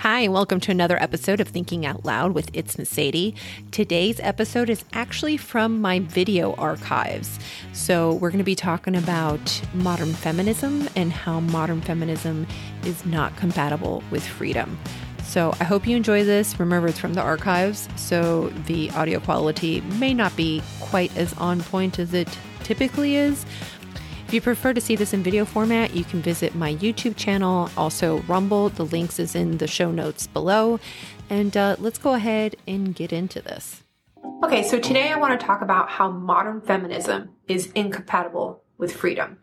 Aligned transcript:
Hi, 0.00 0.20
and 0.20 0.32
welcome 0.32 0.60
to 0.60 0.70
another 0.70 0.96
episode 1.02 1.40
of 1.40 1.48
Thinking 1.48 1.84
Out 1.84 2.06
Loud 2.06 2.32
with 2.32 2.48
It's 2.54 2.88
Sadie. 2.88 3.34
Today's 3.70 4.18
episode 4.20 4.70
is 4.70 4.82
actually 4.94 5.36
from 5.36 5.82
my 5.82 6.00
video 6.00 6.54
archives. 6.54 7.38
So, 7.74 8.14
we're 8.14 8.30
going 8.30 8.38
to 8.38 8.42
be 8.42 8.54
talking 8.54 8.96
about 8.96 9.60
modern 9.74 10.14
feminism 10.14 10.88
and 10.96 11.12
how 11.12 11.40
modern 11.40 11.82
feminism 11.82 12.46
is 12.86 13.04
not 13.04 13.36
compatible 13.36 14.02
with 14.10 14.26
freedom. 14.26 14.78
So, 15.22 15.52
I 15.60 15.64
hope 15.64 15.86
you 15.86 15.98
enjoy 15.98 16.24
this. 16.24 16.58
Remember, 16.58 16.88
it's 16.88 16.98
from 16.98 17.12
the 17.12 17.20
archives, 17.20 17.86
so 17.96 18.48
the 18.64 18.90
audio 18.92 19.20
quality 19.20 19.82
may 19.98 20.14
not 20.14 20.34
be 20.34 20.62
quite 20.80 21.14
as 21.14 21.34
on 21.34 21.60
point 21.60 21.98
as 21.98 22.14
it 22.14 22.38
typically 22.62 23.16
is, 23.16 23.44
if 24.30 24.34
you 24.34 24.40
prefer 24.40 24.72
to 24.72 24.80
see 24.80 24.94
this 24.94 25.12
in 25.12 25.24
video 25.24 25.44
format, 25.44 25.92
you 25.92 26.04
can 26.04 26.22
visit 26.22 26.54
my 26.54 26.76
YouTube 26.76 27.16
channel, 27.16 27.68
also 27.76 28.18
Rumble. 28.28 28.68
The 28.68 28.84
links 28.84 29.18
is 29.18 29.34
in 29.34 29.58
the 29.58 29.66
show 29.66 29.90
notes 29.90 30.28
below. 30.28 30.78
And 31.28 31.56
uh, 31.56 31.74
let's 31.80 31.98
go 31.98 32.14
ahead 32.14 32.54
and 32.64 32.94
get 32.94 33.12
into 33.12 33.42
this. 33.42 33.82
Okay, 34.44 34.62
so 34.62 34.78
today 34.78 35.08
I 35.08 35.16
want 35.16 35.40
to 35.40 35.44
talk 35.44 35.62
about 35.62 35.90
how 35.90 36.12
modern 36.12 36.60
feminism 36.60 37.30
is 37.48 37.72
incompatible 37.72 38.62
with 38.78 38.94
freedom. 38.94 39.38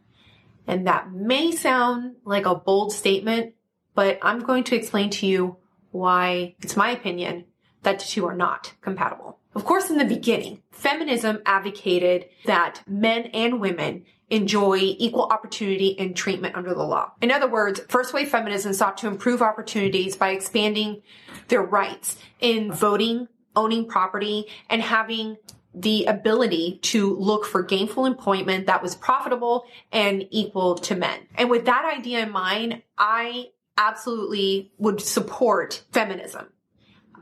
And 0.68 0.88
that 0.88 1.12
may 1.12 1.52
sound 1.52 2.16
like 2.24 2.46
a 2.46 2.56
bold 2.56 2.94
statement, 2.94 3.56
but 3.94 4.18
I'm 4.22 4.40
going 4.40 4.64
to 4.64 4.76
explain 4.78 5.10
to 5.10 5.28
you 5.28 5.58
why 5.92 6.56
it's 6.62 6.78
my 6.78 6.92
opinion 6.92 7.44
that 7.84 8.00
the 8.00 8.06
two 8.06 8.26
are 8.26 8.38
not 8.38 8.74
compatible. 8.80 9.38
Of 9.54 9.66
course, 9.66 9.90
in 9.90 9.98
the 9.98 10.06
beginning, 10.06 10.62
feminism 10.72 11.40
advocated 11.46 12.28
that 12.46 12.84
men 12.88 13.24
and 13.34 13.60
women 13.60 14.06
enjoy 14.30 14.78
equal 14.78 15.24
opportunity 15.24 15.98
and 16.00 16.16
treatment 16.16 16.56
under 16.56 16.74
the 16.74 16.84
law. 16.84 17.12
In 17.22 17.32
other 17.32 17.48
words, 17.48 17.80
first 17.90 18.14
wave 18.14 18.30
feminism 18.30 18.74
sought 18.74 18.98
to 18.98 19.08
improve 19.08 19.42
opportunities 19.42 20.16
by 20.16 20.32
expanding 20.32 21.02
their 21.48 21.62
rights 21.62 22.18
in 22.40 22.72
voting, 22.72 23.28
owning 23.56 23.88
property, 23.88 24.48
and 24.70 24.82
having 24.82 25.38
the 25.74 26.06
ability 26.06 26.80
to 26.82 27.16
look 27.18 27.46
for 27.46 27.62
gainful 27.62 28.06
employment 28.06 28.66
that 28.66 28.82
was 28.82 28.96
profitable 28.96 29.66
and 29.92 30.26
equal 30.32 30.76
to 30.76 30.96
men. 30.96 31.20
And 31.36 31.50
with 31.50 31.66
that 31.66 31.86
idea 31.98 32.22
in 32.22 32.32
mind, 32.32 32.82
I 32.98 33.50
absolutely 33.78 34.72
would 34.78 35.00
support 35.00 35.84
feminism 35.92 36.48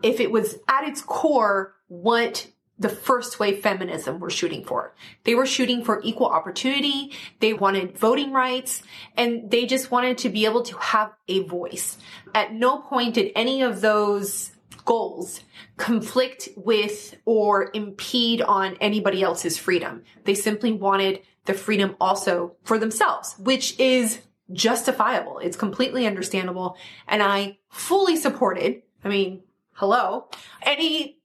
if 0.01 0.19
it 0.19 0.31
was 0.31 0.57
at 0.67 0.87
its 0.87 1.01
core 1.01 1.75
what 1.87 2.47
the 2.77 2.89
first 2.89 3.39
wave 3.39 3.61
feminism 3.61 4.19
were 4.19 4.29
shooting 4.29 4.63
for. 4.65 4.93
They 5.23 5.35
were 5.35 5.45
shooting 5.45 5.83
for 5.83 6.01
equal 6.03 6.27
opportunity. 6.27 7.11
They 7.39 7.53
wanted 7.53 7.97
voting 7.97 8.33
rights 8.33 8.83
and 9.15 9.49
they 9.49 9.65
just 9.65 9.91
wanted 9.91 10.17
to 10.19 10.29
be 10.29 10.45
able 10.45 10.63
to 10.63 10.77
have 10.77 11.13
a 11.27 11.43
voice. 11.43 11.97
At 12.33 12.53
no 12.53 12.79
point 12.79 13.13
did 13.13 13.31
any 13.35 13.61
of 13.61 13.81
those 13.81 14.51
goals 14.83 15.41
conflict 15.77 16.49
with 16.55 17.15
or 17.25 17.71
impede 17.73 18.41
on 18.41 18.77
anybody 18.81 19.23
else's 19.23 19.57
freedom. 19.57 20.03
They 20.25 20.35
simply 20.35 20.71
wanted 20.71 21.21
the 21.45 21.53
freedom 21.53 21.95
also 21.99 22.55
for 22.63 22.77
themselves, 22.77 23.35
which 23.39 23.79
is 23.79 24.19
justifiable. 24.51 25.39
It's 25.39 25.57
completely 25.57 26.05
understandable. 26.05 26.77
And 27.07 27.23
I 27.23 27.57
fully 27.69 28.15
supported, 28.15 28.83
I 29.03 29.09
mean, 29.09 29.41
hello, 29.73 30.29
any 30.61 31.19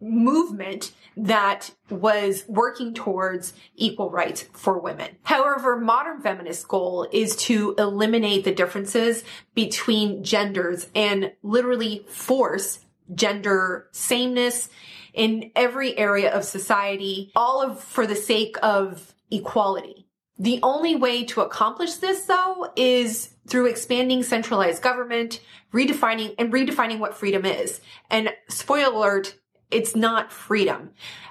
movement 0.00 0.92
that 1.16 1.70
was 1.90 2.44
working 2.48 2.94
towards 2.94 3.52
equal 3.74 4.10
rights 4.10 4.42
for 4.52 4.78
women. 4.78 5.16
However, 5.22 5.78
modern 5.78 6.20
feminist 6.20 6.66
goal 6.68 7.06
is 7.12 7.36
to 7.36 7.74
eliminate 7.78 8.44
the 8.44 8.54
differences 8.54 9.24
between 9.54 10.24
genders 10.24 10.88
and 10.94 11.32
literally 11.42 12.06
force 12.08 12.80
gender 13.14 13.88
sameness 13.92 14.68
in 15.12 15.50
every 15.56 15.98
area 15.98 16.32
of 16.32 16.44
society, 16.44 17.32
all 17.34 17.62
of 17.62 17.80
for 17.82 18.06
the 18.06 18.16
sake 18.16 18.56
of 18.62 19.14
equality. 19.30 20.06
The 20.38 20.60
only 20.62 20.96
way 20.96 21.24
to 21.26 21.42
accomplish 21.42 21.94
this 21.94 22.22
though 22.22 22.72
is 22.74 23.34
through 23.46 23.66
expanding 23.66 24.22
centralized 24.22 24.82
government, 24.82 25.40
redefining 25.72 26.34
and 26.38 26.52
redefining 26.52 26.98
what 26.98 27.16
freedom 27.16 27.44
is. 27.44 27.80
And 28.10 28.30
spoiler 28.48 28.94
alert, 28.94 29.34
it's 29.70 29.94
not 29.96 30.32
freedom. 30.32 30.90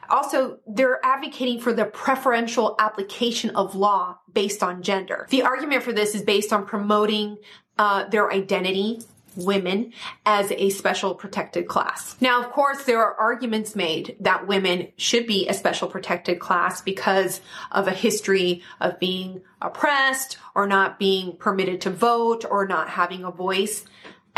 Also, 0.10 0.60
they're 0.66 1.04
advocating 1.06 1.60
for 1.60 1.72
the 1.74 1.86
preferential 1.86 2.76
application 2.80 3.52
of 3.52 3.76
law 3.76 4.18
based 4.34 4.64
on 4.64 4.82
gender. 4.82 5.28
The 5.30 5.44
argument 5.44 5.84
for 5.84 5.94
this 5.94 6.16
is 6.16 6.24
based 6.24 6.52
on 6.52 6.66
promoting 6.66 7.38
uh, 7.78 8.06
their 8.10 8.32
identity, 8.32 9.02
women, 9.36 9.94
as 10.26 10.52
a 10.52 10.70
special 10.72 11.14
protected 11.14 11.68
class. 11.68 12.16
Now, 12.20 12.44
of 12.44 12.52
course, 12.52 12.84
there 12.84 13.00
are 13.00 13.14
arguments 13.16 13.76
made 13.76 14.18
that 14.20 14.48
women 14.48 14.92
should 14.98 15.28
be 15.28 15.48
a 15.48 15.54
special 15.54 15.88
protected 15.88 16.40
class 16.40 16.82
because 16.82 17.40
of 17.72 17.88
a 17.88 17.94
history 17.94 18.64
of 18.82 19.00
being 19.00 19.42
oppressed 19.62 20.38
or 20.56 20.66
not 20.66 20.98
being 20.98 21.38
permitted 21.38 21.82
to 21.82 21.90
vote 21.90 22.46
or 22.50 22.68
not 22.68 22.90
having 22.90 23.24
a 23.24 23.32
voice. 23.32 23.86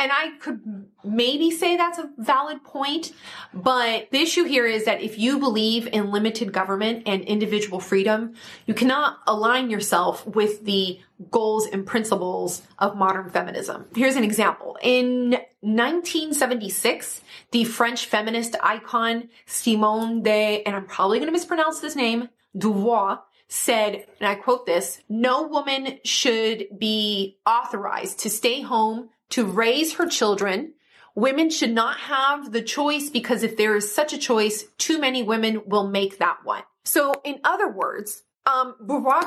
And 0.01 0.11
I 0.11 0.31
could 0.39 0.87
maybe 1.03 1.51
say 1.51 1.77
that's 1.77 1.99
a 1.99 2.09
valid 2.17 2.63
point, 2.63 3.11
but 3.53 4.09
the 4.09 4.17
issue 4.17 4.45
here 4.45 4.65
is 4.65 4.85
that 4.85 4.99
if 4.99 5.19
you 5.19 5.37
believe 5.37 5.85
in 5.85 6.09
limited 6.09 6.51
government 6.51 7.03
and 7.05 7.21
individual 7.21 7.79
freedom, 7.79 8.33
you 8.65 8.73
cannot 8.73 9.19
align 9.27 9.69
yourself 9.69 10.25
with 10.25 10.65
the 10.65 10.99
goals 11.29 11.67
and 11.67 11.85
principles 11.85 12.63
of 12.79 12.97
modern 12.97 13.29
feminism. 13.29 13.85
Here's 13.95 14.15
an 14.15 14.23
example. 14.23 14.75
In 14.81 15.37
1976, 15.59 17.21
the 17.51 17.63
French 17.65 18.07
feminist 18.07 18.55
icon 18.63 19.29
Simone 19.45 20.23
de, 20.23 20.63
and 20.63 20.75
I'm 20.75 20.87
probably 20.87 21.19
going 21.19 21.27
to 21.27 21.31
mispronounce 21.31 21.79
this 21.79 21.95
name, 21.95 22.27
Beauvoir, 22.57 23.19
said, 23.49 24.07
and 24.19 24.27
I 24.27 24.33
quote 24.33 24.65
this, 24.65 25.01
no 25.07 25.43
woman 25.43 25.99
should 26.03 26.65
be 26.75 27.37
authorized 27.45 28.17
to 28.19 28.31
stay 28.31 28.61
home 28.61 29.09
to 29.31 29.45
raise 29.45 29.95
her 29.95 30.07
children. 30.07 30.73
Women 31.15 31.49
should 31.49 31.71
not 31.73 31.97
have 31.97 32.51
the 32.51 32.61
choice 32.61 33.09
because 33.09 33.43
if 33.43 33.57
there 33.57 33.75
is 33.75 33.93
such 33.93 34.13
a 34.13 34.17
choice, 34.17 34.65
too 34.77 34.99
many 34.99 35.23
women 35.23 35.63
will 35.65 35.87
make 35.87 36.19
that 36.19 36.45
one. 36.45 36.63
So 36.83 37.13
in 37.25 37.39
other 37.43 37.69
words, 37.69 38.23
um, 38.45 38.75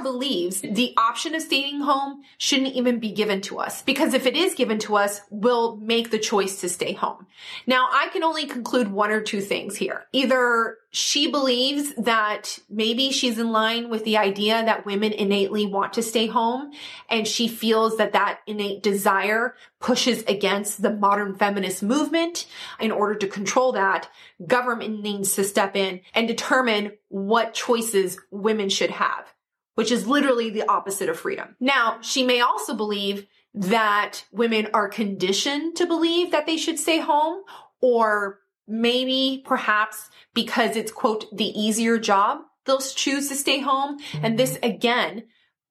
believes 0.02 0.60
the 0.60 0.92
option 0.98 1.34
of 1.34 1.42
staying 1.42 1.80
home 1.80 2.22
shouldn't 2.36 2.74
even 2.74 2.98
be 2.98 3.12
given 3.12 3.40
to 3.42 3.58
us 3.58 3.80
because 3.82 4.12
if 4.12 4.26
it 4.26 4.36
is 4.36 4.54
given 4.54 4.78
to 4.80 4.96
us, 4.96 5.20
we'll 5.30 5.76
make 5.76 6.10
the 6.10 6.18
choice 6.18 6.60
to 6.60 6.68
stay 6.68 6.92
home. 6.92 7.26
Now, 7.66 7.88
I 7.92 8.08
can 8.12 8.24
only 8.24 8.46
conclude 8.46 8.88
one 8.90 9.10
or 9.10 9.20
two 9.20 9.40
things 9.40 9.76
here. 9.76 10.06
Either 10.12 10.78
she 10.90 11.30
believes 11.30 11.94
that 11.94 12.58
maybe 12.68 13.12
she's 13.12 13.38
in 13.38 13.52
line 13.52 13.88
with 13.88 14.04
the 14.04 14.16
idea 14.16 14.64
that 14.64 14.84
women 14.84 15.12
innately 15.12 15.66
want 15.66 15.92
to 15.94 16.02
stay 16.02 16.26
home 16.26 16.72
and 17.08 17.26
she 17.26 17.48
feels 17.48 17.96
that 17.96 18.12
that 18.12 18.40
innate 18.46 18.82
desire 18.82 19.54
pushes 19.84 20.24
against 20.26 20.80
the 20.80 20.90
modern 20.90 21.34
feminist 21.34 21.82
movement. 21.82 22.46
In 22.80 22.90
order 22.90 23.16
to 23.16 23.26
control 23.26 23.72
that, 23.72 24.08
government 24.46 25.02
needs 25.02 25.34
to 25.34 25.44
step 25.44 25.76
in 25.76 26.00
and 26.14 26.26
determine 26.26 26.92
what 27.08 27.52
choices 27.52 28.18
women 28.30 28.70
should 28.70 28.88
have, 28.88 29.34
which 29.74 29.92
is 29.92 30.06
literally 30.06 30.48
the 30.48 30.66
opposite 30.66 31.10
of 31.10 31.20
freedom. 31.20 31.54
Now, 31.60 31.98
she 32.00 32.24
may 32.24 32.40
also 32.40 32.72
believe 32.74 33.26
that 33.52 34.24
women 34.32 34.68
are 34.72 34.88
conditioned 34.88 35.76
to 35.76 35.86
believe 35.86 36.30
that 36.30 36.46
they 36.46 36.56
should 36.56 36.78
stay 36.78 36.98
home 36.98 37.42
or 37.82 38.40
maybe 38.66 39.42
perhaps 39.44 40.08
because 40.32 40.76
it's 40.76 40.92
quote 40.92 41.26
the 41.36 41.44
easier 41.44 41.98
job 41.98 42.38
they'll 42.64 42.80
choose 42.80 43.28
to 43.28 43.34
stay 43.34 43.60
home 43.60 43.98
mm-hmm. 43.98 44.24
and 44.24 44.38
this 44.38 44.58
again 44.62 45.24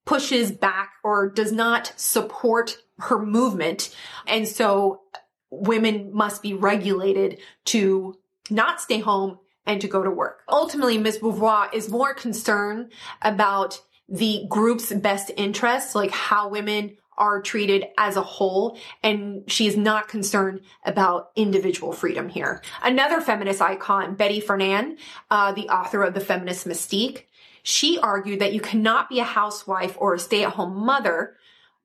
pushes 0.05 0.51
back 0.51 0.93
or 1.03 1.29
does 1.29 1.51
not 1.51 1.93
support 1.95 2.77
her 2.99 3.23
movement 3.23 3.95
and 4.27 4.47
so 4.47 5.01
women 5.49 6.13
must 6.13 6.41
be 6.41 6.53
regulated 6.53 7.39
to 7.65 8.17
not 8.49 8.81
stay 8.81 8.99
home 8.99 9.39
and 9.65 9.81
to 9.81 9.87
go 9.87 10.03
to 10.03 10.11
work 10.11 10.43
ultimately 10.49 10.97
Ms. 10.97 11.19
Beauvoir 11.19 11.73
is 11.73 11.89
more 11.89 12.13
concerned 12.13 12.91
about 13.21 13.81
the 14.09 14.45
group's 14.49 14.91
best 14.93 15.31
interests 15.37 15.95
like 15.95 16.11
how 16.11 16.49
women 16.49 16.97
are 17.17 17.41
treated 17.41 17.85
as 17.97 18.15
a 18.15 18.21
whole 18.21 18.77
and 19.01 19.43
she 19.47 19.67
is 19.67 19.77
not 19.77 20.07
concerned 20.07 20.61
about 20.85 21.31
individual 21.35 21.93
freedom 21.93 22.29
here. 22.29 22.61
Another 22.81 23.21
feminist 23.21 23.61
icon, 23.61 24.15
Betty 24.15 24.41
Friedan, 24.41 24.97
uh, 25.29 25.51
the 25.51 25.69
author 25.69 26.03
of 26.03 26.13
The 26.13 26.19
Feminine 26.19 26.53
Mystique, 26.53 27.25
she 27.63 27.97
argued 27.97 28.39
that 28.39 28.53
you 28.53 28.61
cannot 28.61 29.09
be 29.09 29.19
a 29.19 29.25
housewife 29.25 29.97
or 29.99 30.13
a 30.13 30.19
stay-at-home 30.19 30.75
mother 30.75 31.35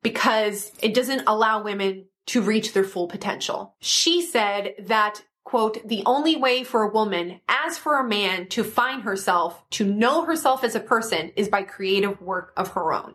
because 0.03 0.73
it 0.83 0.95
doesn't 0.95 1.23
allow 1.27 1.63
women 1.63 2.05
to 2.27 2.43
reach 2.43 2.73
their 2.73 2.85
full 2.85 3.09
potential. 3.09 3.75
She 3.81 4.21
said 4.21 4.75
that 4.81 5.23
quote, 5.49 5.89
the 5.89 6.03
only 6.05 6.37
way 6.37 6.63
for 6.63 6.83
a 6.83 6.93
woman, 6.93 7.41
as 7.49 7.79
for 7.79 7.99
a 7.99 8.07
man, 8.07 8.47
to 8.49 8.63
find 8.63 9.03
herself, 9.03 9.65
to 9.71 9.83
know 9.83 10.27
herself 10.27 10.63
as 10.63 10.75
a 10.75 10.81
person 10.81 11.33
is 11.37 11.49
by 11.49 11.63
creative 11.63 12.21
work 12.21 12.53
of 12.55 12.69
her 12.73 12.93
own, 12.93 13.15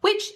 which 0.00 0.28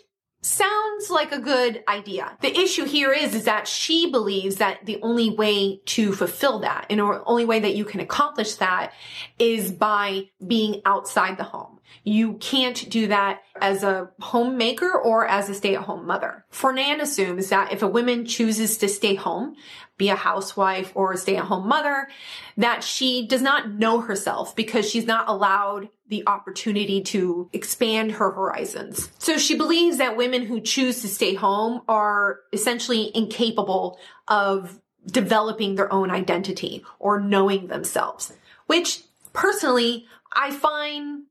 sounds 0.43 1.09
like 1.09 1.33
a 1.33 1.39
good 1.39 1.85
idea. 1.89 2.37
The 2.41 2.57
issue 2.57 2.85
here 2.85 3.13
is, 3.13 3.35
is 3.35 3.45
that 3.45 3.69
she 3.69 4.11
believes 4.11 4.57
that 4.57 4.85
the 4.85 5.01
only 5.01 5.31
way 5.31 5.81
to 5.87 6.13
fulfill 6.13 6.59
that 6.61 6.87
and 6.91 6.99
the 7.01 7.23
only 7.25 7.45
way 7.45 7.61
that 7.61 7.77
you 7.77 7.85
can 7.85 8.01
accomplish 8.01 8.57
that 8.57 8.93
is 9.39 9.71
by 9.71 10.31
being 10.45 10.83
outside 10.85 11.37
the 11.39 11.45
home. 11.45 11.79
You 12.05 12.35
can't 12.35 12.89
do 12.91 13.09
that 13.09 13.43
as 13.61 13.83
a 13.83 14.11
homemaker 14.21 14.91
or 14.91 15.27
as 15.27 15.49
a 15.49 15.55
stay-at-home 15.55 16.07
mother. 16.07 16.45
Friedan 16.53 17.01
assumes 17.01 17.51
that 17.51 17.73
if 17.73 17.83
a 17.83 17.89
woman 17.89 18.25
chooses 18.25 18.79
to 18.79 18.89
stay 18.89 19.15
home, 19.15 19.57
be 19.99 20.09
a 20.09 20.17
housewife 20.17 20.91
or 20.95 21.13
a 21.13 21.17
stay-at-home 21.17 21.69
mother, 21.69 22.09
that 22.57 22.83
she 22.83 23.27
does 23.27 23.43
not 23.43 23.71
know 23.71 24.01
herself 24.01 24.57
because 24.57 24.89
she's 24.91 25.07
not 25.07 25.29
allowed 25.29 25.89
the 26.09 26.25
opportunity 26.27 27.03
to 27.03 27.49
expand 27.53 28.13
her 28.13 28.33
horizons. 28.33 29.11
So 29.19 29.39
she 29.39 29.57
believes 29.57 29.99
that 29.99 30.17
women 30.17 30.45
who 30.45 30.61
choose 30.61 31.03
to 31.03 31.09
stay 31.09 31.35
home 31.35 31.83
are 31.89 32.41
essentially 32.53 33.11
incapable 33.15 33.99
of 34.27 34.81
developing 35.07 35.75
their 35.75 35.93
own 35.93 36.11
identity 36.11 36.85
or 36.99 37.21
knowing 37.21 37.69
themselves, 37.69 38.33
which 38.67 39.03
personally 39.33 40.07
I 40.35 40.51
find 40.51 41.25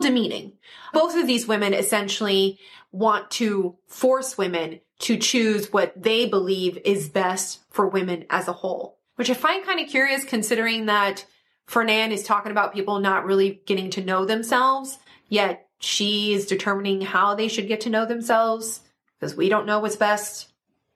demeaning. 0.00 0.52
Both 0.92 1.16
of 1.16 1.26
these 1.26 1.46
women 1.46 1.74
essentially 1.74 2.58
want 2.92 3.30
to 3.32 3.76
force 3.86 4.38
women 4.38 4.80
to 5.00 5.16
choose 5.16 5.72
what 5.72 6.00
they 6.00 6.26
believe 6.26 6.78
is 6.84 7.08
best 7.08 7.60
for 7.70 7.88
women 7.88 8.24
as 8.30 8.48
a 8.48 8.52
whole, 8.52 8.98
which 9.16 9.30
I 9.30 9.34
find 9.34 9.64
kind 9.64 9.80
of 9.80 9.88
curious 9.88 10.24
considering 10.24 10.86
that 10.86 11.26
Friedan 11.68 12.10
is 12.10 12.22
talking 12.22 12.52
about 12.52 12.74
people 12.74 13.00
not 13.00 13.24
really 13.24 13.60
getting 13.66 13.90
to 13.90 14.04
know 14.04 14.24
themselves, 14.24 14.98
yet 15.28 15.68
she 15.78 16.32
is 16.32 16.46
determining 16.46 17.00
how 17.00 17.34
they 17.34 17.48
should 17.48 17.68
get 17.68 17.80
to 17.82 17.90
know 17.90 18.06
themselves 18.06 18.80
because 19.18 19.34
we 19.34 19.48
don't 19.48 19.66
know 19.66 19.80
what's 19.80 19.96
best 19.96 20.52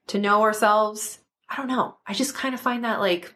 to 0.07 0.19
know 0.19 0.41
ourselves. 0.41 1.19
I 1.49 1.57
don't 1.57 1.67
know. 1.67 1.97
I 2.07 2.13
just 2.13 2.35
kind 2.35 2.53
of 2.53 2.61
find 2.61 2.85
that 2.85 2.99
like, 2.99 3.33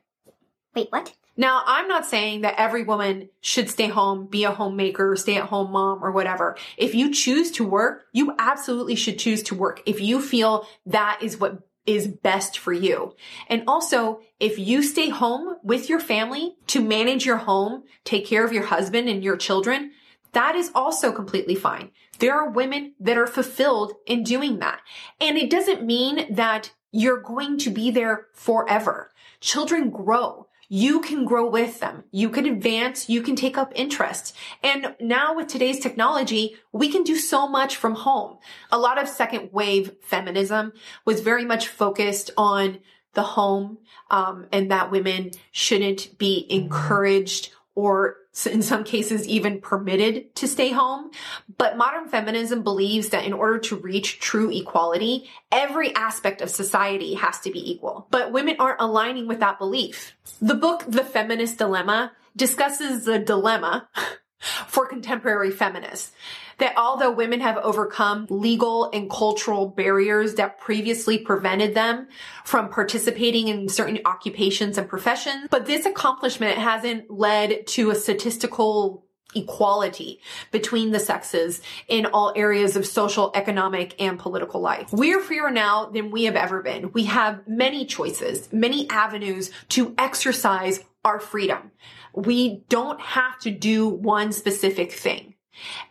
wait, 0.75 0.87
what? 0.89 1.13
Now, 1.35 1.63
I'm 1.65 1.87
not 1.87 2.05
saying 2.05 2.41
that 2.41 2.59
every 2.59 2.83
woman 2.83 3.29
should 3.41 3.69
stay 3.69 3.87
home, 3.87 4.27
be 4.27 4.43
a 4.43 4.51
homemaker, 4.51 5.15
stay 5.15 5.37
at 5.37 5.45
home 5.45 5.71
mom 5.71 6.03
or 6.03 6.11
whatever. 6.11 6.57
If 6.77 6.93
you 6.93 7.11
choose 7.11 7.49
to 7.51 7.65
work, 7.65 8.05
you 8.11 8.35
absolutely 8.37 8.95
should 8.95 9.17
choose 9.17 9.41
to 9.43 9.55
work 9.55 9.81
if 9.85 9.99
you 9.99 10.21
feel 10.21 10.67
that 10.85 11.19
is 11.21 11.39
what 11.39 11.63
is 11.85 12.07
best 12.07 12.57
for 12.57 12.71
you. 12.71 13.13
And 13.47 13.63
also, 13.67 14.21
if 14.39 14.57
you 14.57 14.83
stay 14.83 15.09
home 15.09 15.57
with 15.63 15.89
your 15.89 15.99
family 15.99 16.55
to 16.67 16.81
manage 16.81 17.25
your 17.25 17.37
home, 17.37 17.83
take 18.03 18.25
care 18.25 18.45
of 18.45 18.53
your 18.53 18.65
husband 18.65 19.09
and 19.09 19.23
your 19.23 19.35
children, 19.35 19.91
that 20.31 20.55
is 20.55 20.71
also 20.73 21.11
completely 21.11 21.55
fine. 21.55 21.91
There 22.19 22.35
are 22.35 22.49
women 22.49 22.93
that 22.99 23.17
are 23.17 23.27
fulfilled 23.27 23.93
in 24.05 24.23
doing 24.23 24.59
that. 24.59 24.81
And 25.19 25.37
it 25.37 25.49
doesn't 25.49 25.83
mean 25.83 26.33
that 26.35 26.71
you're 26.91 27.21
going 27.21 27.57
to 27.59 27.69
be 27.69 27.91
there 27.91 28.27
forever. 28.33 29.11
Children 29.41 29.89
grow 29.89 30.47
you 30.75 31.01
can 31.01 31.23
grow 31.23 31.47
with 31.47 31.81
them. 31.81 32.03
You 32.09 32.31
can 32.31 32.47
advance. 32.47 33.07
You 33.07 33.21
can 33.21 33.35
take 33.35 33.59
up 33.59 33.71
interests. 33.75 34.33
And 34.63 34.95
now 34.99 35.35
with 35.35 35.47
today's 35.47 35.79
technology, 35.79 36.55
we 36.71 36.91
can 36.91 37.03
do 37.03 37.15
so 37.15 37.47
much 37.47 37.75
from 37.75 37.93
home. 37.93 38.39
A 38.71 38.79
lot 38.79 38.99
of 38.99 39.07
second 39.07 39.51
wave 39.51 39.95
feminism 40.01 40.73
was 41.05 41.19
very 41.19 41.45
much 41.45 41.67
focused 41.67 42.31
on 42.37 42.79
the 43.13 43.21
home, 43.21 43.77
um, 44.09 44.47
and 44.51 44.71
that 44.71 44.89
women 44.89 45.29
shouldn't 45.51 46.17
be 46.17 46.47
encouraged 46.49 47.51
or 47.75 48.15
in 48.45 48.61
some 48.61 48.83
cases 48.83 49.27
even 49.27 49.61
permitted 49.61 50.35
to 50.35 50.47
stay 50.47 50.71
home. 50.71 51.11
But 51.57 51.77
modern 51.77 52.07
feminism 52.07 52.63
believes 52.63 53.09
that 53.09 53.25
in 53.25 53.33
order 53.33 53.59
to 53.59 53.75
reach 53.75 54.19
true 54.19 54.49
equality, 54.51 55.29
every 55.51 55.93
aspect 55.95 56.41
of 56.41 56.49
society 56.49 57.13
has 57.13 57.39
to 57.41 57.51
be 57.51 57.71
equal. 57.71 58.07
But 58.09 58.31
women 58.31 58.55
aren't 58.59 58.81
aligning 58.81 59.27
with 59.27 59.39
that 59.39 59.59
belief. 59.59 60.15
The 60.41 60.55
book, 60.55 60.83
The 60.87 61.03
Feminist 61.03 61.57
Dilemma, 61.57 62.13
discusses 62.35 63.05
the 63.05 63.19
dilemma 63.19 63.87
for 64.67 64.85
contemporary 64.87 65.51
feminists 65.51 66.11
that 66.59 66.77
although 66.77 67.11
women 67.11 67.39
have 67.39 67.57
overcome 67.57 68.27
legal 68.29 68.89
and 68.93 69.09
cultural 69.09 69.67
barriers 69.67 70.35
that 70.35 70.59
previously 70.59 71.17
prevented 71.17 71.73
them 71.73 72.07
from 72.45 72.69
participating 72.69 73.47
in 73.47 73.67
certain 73.69 73.99
occupations 74.05 74.77
and 74.77 74.87
professions, 74.87 75.47
but 75.49 75.65
this 75.65 75.85
accomplishment 75.85 76.57
hasn't 76.57 77.09
led 77.09 77.65
to 77.67 77.89
a 77.89 77.95
statistical 77.95 79.03
equality 79.35 80.19
between 80.51 80.91
the 80.91 80.99
sexes 80.99 81.61
in 81.87 82.05
all 82.05 82.31
areas 82.35 82.75
of 82.75 82.85
social, 82.85 83.31
economic, 83.33 83.95
and 83.99 84.19
political 84.19 84.61
life. 84.61 84.89
We're 84.91 85.19
freer 85.19 85.49
now 85.49 85.87
than 85.87 86.11
we 86.11 86.25
have 86.25 86.35
ever 86.35 86.61
been. 86.61 86.91
We 86.91 87.05
have 87.05 87.47
many 87.47 87.85
choices, 87.85 88.47
many 88.53 88.87
avenues 88.89 89.51
to 89.69 89.95
exercise 89.97 90.83
our 91.03 91.19
freedom. 91.19 91.71
We 92.13 92.63
don't 92.69 93.01
have 93.01 93.39
to 93.39 93.51
do 93.51 93.87
one 93.87 94.31
specific 94.31 94.91
thing. 94.91 95.35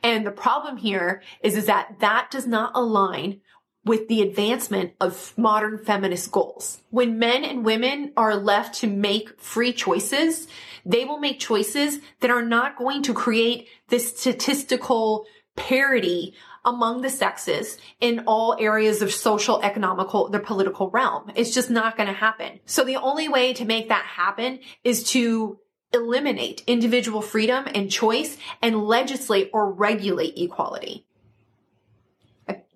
And 0.02 0.26
the 0.26 0.32
problem 0.32 0.76
here 0.76 1.22
is, 1.42 1.56
is 1.56 1.66
that 1.66 2.00
that 2.00 2.30
does 2.30 2.46
not 2.46 2.72
align 2.74 3.40
with 3.84 4.06
the 4.08 4.22
advancement 4.22 4.92
of 5.00 5.34
modern 5.36 5.78
feminist 5.78 6.30
goals. 6.30 6.82
When 6.90 7.18
men 7.18 7.44
and 7.44 7.64
women 7.64 8.12
are 8.16 8.36
left 8.36 8.76
to 8.76 8.86
make 8.86 9.40
free 9.40 9.72
choices, 9.72 10.46
they 10.86 11.04
will 11.04 11.18
make 11.18 11.40
choices 11.40 11.98
that 12.20 12.30
are 12.30 12.44
not 12.44 12.76
going 12.76 13.02
to 13.02 13.14
create 13.14 13.68
this 13.88 14.16
statistical 14.16 15.26
parity 15.56 16.34
among 16.64 17.00
the 17.00 17.10
sexes 17.10 17.76
in 18.00 18.20
all 18.26 18.56
areas 18.58 19.02
of 19.02 19.12
social, 19.12 19.60
economical, 19.62 20.28
the 20.28 20.38
political 20.38 20.88
realm. 20.90 21.32
It's 21.34 21.52
just 21.52 21.70
not 21.70 21.96
going 21.96 22.06
to 22.06 22.12
happen. 22.12 22.60
So 22.66 22.84
the 22.84 22.96
only 22.96 23.28
way 23.28 23.52
to 23.54 23.64
make 23.64 23.88
that 23.88 24.04
happen 24.04 24.60
is 24.84 25.02
to 25.10 25.58
eliminate 25.92 26.62
individual 26.66 27.22
freedom 27.22 27.66
and 27.74 27.90
choice 27.90 28.36
and 28.60 28.84
legislate 28.84 29.50
or 29.52 29.70
regulate 29.70 30.36
equality. 30.36 31.06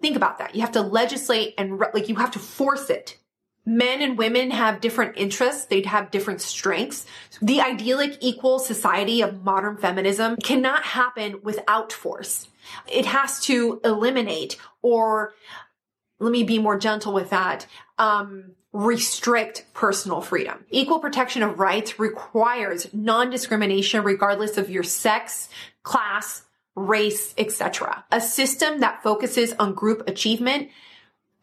Think 0.01 0.17
about 0.17 0.39
that. 0.39 0.55
You 0.55 0.61
have 0.61 0.73
to 0.73 0.83
legislate 0.83 1.55
and 1.59 1.81
re- 1.81 1.89
like 1.95 2.09
you 2.09 2.17
have 2.17 2.31
to 2.33 2.39
force 2.39 2.91
it. 2.91 3.19
Men 3.65 4.01
and 4.01 4.17
women 4.17 4.53
have 4.53 4.81
different 4.81 5.17
interests. 5.17 5.65
They'd 5.65 5.87
have 5.87 6.13
different 6.13 6.41
strengths. 6.41 7.07
The 7.43 7.61
idyllic 7.61 8.19
equal 8.21 8.61
society 8.61 9.23
of 9.23 9.43
modern 9.43 9.77
feminism 9.77 10.37
cannot 10.37 10.85
happen 10.85 11.41
without 11.43 11.93
force. 11.93 12.47
It 12.87 13.07
has 13.07 13.41
to 13.47 13.81
eliminate 13.85 14.57
or 14.83 15.33
let 16.19 16.33
me 16.33 16.45
be 16.45 16.59
more 16.59 16.79
gentle 16.79 17.13
with 17.13 17.31
that. 17.31 17.67
Um, 17.99 18.53
restrict 18.73 19.65
personal 19.73 20.21
freedom. 20.21 20.65
Equal 20.71 20.99
protection 20.99 21.43
of 21.43 21.58
rights 21.58 21.99
requires 21.99 22.93
non-discrimination 22.93 24.05
regardless 24.05 24.58
of 24.58 24.69
your 24.69 24.82
sex, 24.82 25.49
class, 25.82 26.43
race, 26.75 27.35
etc. 27.39 28.05
A 28.13 28.20
system 28.20 28.81
that 28.81 29.03
focuses 29.03 29.55
on 29.55 29.73
group 29.73 30.06
achievement 30.06 30.69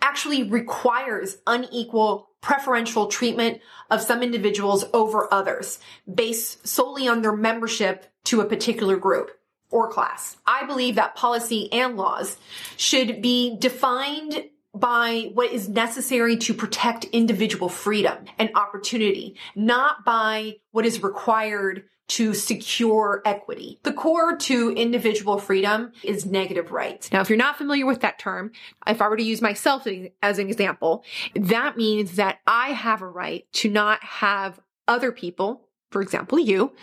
actually 0.02 0.44
requires 0.44 1.38
unequal 1.48 2.30
preferential 2.42 3.08
treatment 3.08 3.62
of 3.90 4.02
some 4.02 4.22
individuals 4.22 4.86
over 4.94 5.34
others 5.34 5.80
based 6.14 6.68
solely 6.68 7.08
on 7.08 7.22
their 7.22 7.36
membership 7.36 8.06
to 8.26 8.42
a 8.42 8.46
particular 8.46 8.98
group 8.98 9.32
or 9.72 9.90
class. 9.90 10.38
I 10.46 10.66
believe 10.66 10.96
that 10.96 11.16
policy 11.16 11.72
and 11.72 11.98
laws 11.98 12.38
should 12.78 13.22
be 13.22 13.58
defined 13.58 14.50
by 14.74 15.30
what 15.34 15.52
is 15.52 15.70
necessary 15.70 16.36
to 16.38 16.54
protect 16.54 17.06
individual 17.06 17.70
freedom 17.70 18.18
and 18.40 18.50
opportunity, 18.56 19.36
not 19.56 20.04
by 20.04 20.56
what 20.72 20.86
is 20.86 21.04
required 21.04 21.84
to 22.10 22.34
secure 22.34 23.22
equity. 23.26 23.80
The 23.84 23.94
core 23.94 24.36
to 24.36 24.72
individual 24.72 25.40
freedom 25.40 25.94
is 26.04 26.26
negative 26.26 26.72
rights. 26.72 27.12
Now, 27.12 27.22
if 27.22 27.30
you're 27.30 27.38
not 27.38 27.58
familiar 27.58 27.86
with 27.86 28.02
that 28.02 28.20
term, 28.20 28.52
if 28.86 29.02
I 29.02 29.08
were 29.08 29.18
to 29.18 29.24
use 29.24 29.42
myself 29.42 29.88
as 30.22 30.38
an 30.38 30.48
example, 30.48 31.06
that 31.36 31.78
means 31.78 32.18
that 32.18 32.40
I 32.46 32.70
have 32.70 33.02
a 33.02 33.08
right 33.08 33.46
to 33.54 33.70
not 33.70 34.04
have 34.04 34.60
other 34.88 35.12
people, 35.12 35.68
for 35.92 36.02
example, 36.02 36.40
you, 36.40 36.74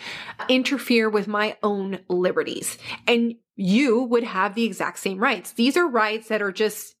interfere 0.49 1.09
with 1.09 1.27
my 1.27 1.55
own 1.61 1.99
liberties. 2.09 2.77
And 3.07 3.35
you 3.55 4.03
would 4.03 4.23
have 4.23 4.55
the 4.55 4.63
exact 4.63 4.99
same 4.99 5.19
rights. 5.19 5.53
These 5.53 5.77
are 5.77 5.87
rights 5.87 6.29
that 6.29 6.41
are 6.41 6.51
just 6.51 6.95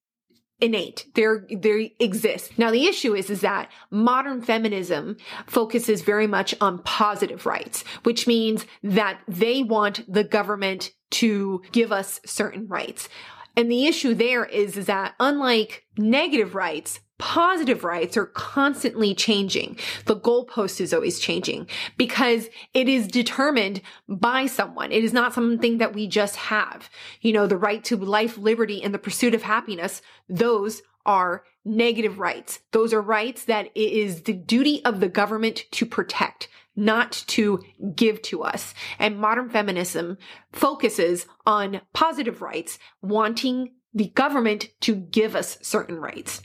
innate. 0.61 1.07
They're, 1.15 1.45
they 1.51 1.95
exist. 1.99 2.57
Now 2.57 2.71
the 2.71 2.85
issue 2.85 3.15
is, 3.15 3.29
is 3.29 3.41
that 3.41 3.69
modern 3.89 4.41
feminism 4.41 5.17
focuses 5.47 6.03
very 6.03 6.27
much 6.27 6.55
on 6.61 6.79
positive 6.83 7.45
rights, 7.45 7.83
which 8.03 8.27
means 8.27 8.65
that 8.83 9.19
they 9.27 9.63
want 9.63 10.11
the 10.11 10.23
government 10.23 10.91
to 11.11 11.61
give 11.71 11.91
us 11.91 12.21
certain 12.25 12.67
rights. 12.67 13.09
And 13.57 13.69
the 13.69 13.85
issue 13.85 14.13
there 14.13 14.45
is, 14.45 14.77
is 14.77 14.85
that 14.85 15.15
unlike 15.19 15.85
negative 15.97 16.55
rights, 16.55 17.01
positive 17.21 17.83
rights 17.83 18.17
are 18.17 18.25
constantly 18.25 19.13
changing. 19.13 19.77
The 20.05 20.19
goalpost 20.19 20.81
is 20.81 20.91
always 20.91 21.19
changing 21.19 21.67
because 21.95 22.49
it 22.73 22.89
is 22.89 23.07
determined 23.07 23.81
by 24.09 24.47
someone. 24.47 24.91
It 24.91 25.03
is 25.03 25.13
not 25.13 25.35
something 25.35 25.77
that 25.77 25.93
we 25.93 26.07
just 26.07 26.35
have. 26.35 26.89
You 27.21 27.33
know, 27.33 27.45
the 27.45 27.57
right 27.57 27.83
to 27.85 27.95
life, 27.95 28.39
liberty, 28.39 28.81
and 28.81 28.91
the 28.91 28.99
pursuit 28.99 29.35
of 29.35 29.43
happiness, 29.43 30.01
those 30.27 30.81
are 31.05 31.43
negative 31.63 32.17
rights. 32.17 32.59
Those 32.71 32.91
are 32.91 33.01
rights 33.01 33.45
that 33.45 33.67
it 33.75 33.93
is 33.93 34.23
the 34.23 34.33
duty 34.33 34.83
of 34.83 34.99
the 34.99 35.09
government 35.09 35.65
to 35.73 35.85
protect, 35.85 36.49
not 36.75 37.11
to 37.27 37.61
give 37.95 38.23
to 38.23 38.41
us. 38.41 38.73
And 38.97 39.19
modern 39.19 39.51
feminism 39.51 40.17
focuses 40.53 41.27
on 41.45 41.81
positive 41.93 42.41
rights, 42.41 42.79
wanting 43.03 43.73
the 43.93 44.07
government 44.07 44.69
to 44.81 44.95
give 44.95 45.35
us 45.35 45.59
certain 45.61 45.97
rights. 45.97 46.41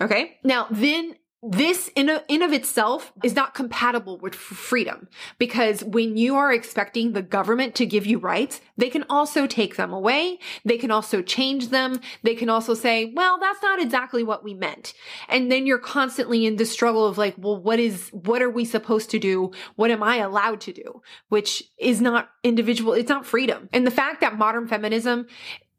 Okay. 0.00 0.38
Now, 0.42 0.66
then 0.70 1.16
this 1.42 1.88
in, 1.96 2.10
a, 2.10 2.22
in 2.28 2.42
of 2.42 2.52
itself 2.52 3.14
is 3.24 3.34
not 3.34 3.54
compatible 3.54 4.18
with 4.18 4.34
freedom 4.34 5.08
because 5.38 5.82
when 5.82 6.18
you 6.18 6.36
are 6.36 6.52
expecting 6.52 7.12
the 7.12 7.22
government 7.22 7.74
to 7.76 7.86
give 7.86 8.04
you 8.04 8.18
rights, 8.18 8.60
they 8.76 8.90
can 8.90 9.06
also 9.08 9.46
take 9.46 9.76
them 9.76 9.90
away. 9.90 10.38
They 10.66 10.76
can 10.76 10.90
also 10.90 11.22
change 11.22 11.68
them. 11.68 11.98
They 12.22 12.34
can 12.34 12.50
also 12.50 12.74
say, 12.74 13.10
well, 13.16 13.38
that's 13.40 13.62
not 13.62 13.80
exactly 13.80 14.22
what 14.22 14.44
we 14.44 14.52
meant. 14.52 14.92
And 15.30 15.50
then 15.50 15.66
you're 15.66 15.78
constantly 15.78 16.44
in 16.44 16.56
the 16.56 16.66
struggle 16.66 17.06
of 17.06 17.16
like, 17.16 17.36
well, 17.38 17.56
what 17.56 17.78
is, 17.78 18.10
what 18.10 18.42
are 18.42 18.50
we 18.50 18.66
supposed 18.66 19.08
to 19.10 19.18
do? 19.18 19.52
What 19.76 19.90
am 19.90 20.02
I 20.02 20.16
allowed 20.16 20.60
to 20.62 20.74
do? 20.74 21.00
Which 21.30 21.62
is 21.78 22.02
not 22.02 22.28
individual. 22.44 22.92
It's 22.92 23.08
not 23.08 23.24
freedom. 23.24 23.70
And 23.72 23.86
the 23.86 23.90
fact 23.90 24.20
that 24.20 24.36
modern 24.36 24.68
feminism 24.68 25.26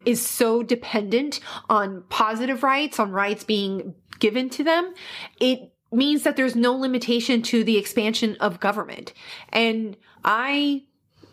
is 0.05 0.25
so 0.25 0.63
dependent 0.63 1.39
on 1.69 2.03
positive 2.09 2.63
rights, 2.63 2.99
on 2.99 3.11
rights 3.11 3.43
being 3.43 3.95
given 4.19 4.49
to 4.49 4.63
them, 4.63 4.93
it 5.39 5.71
means 5.91 6.23
that 6.23 6.35
there's 6.37 6.55
no 6.55 6.73
limitation 6.73 7.41
to 7.41 7.63
the 7.63 7.77
expansion 7.77 8.37
of 8.39 8.59
government. 8.59 9.13
And 9.49 9.97
I 10.23 10.83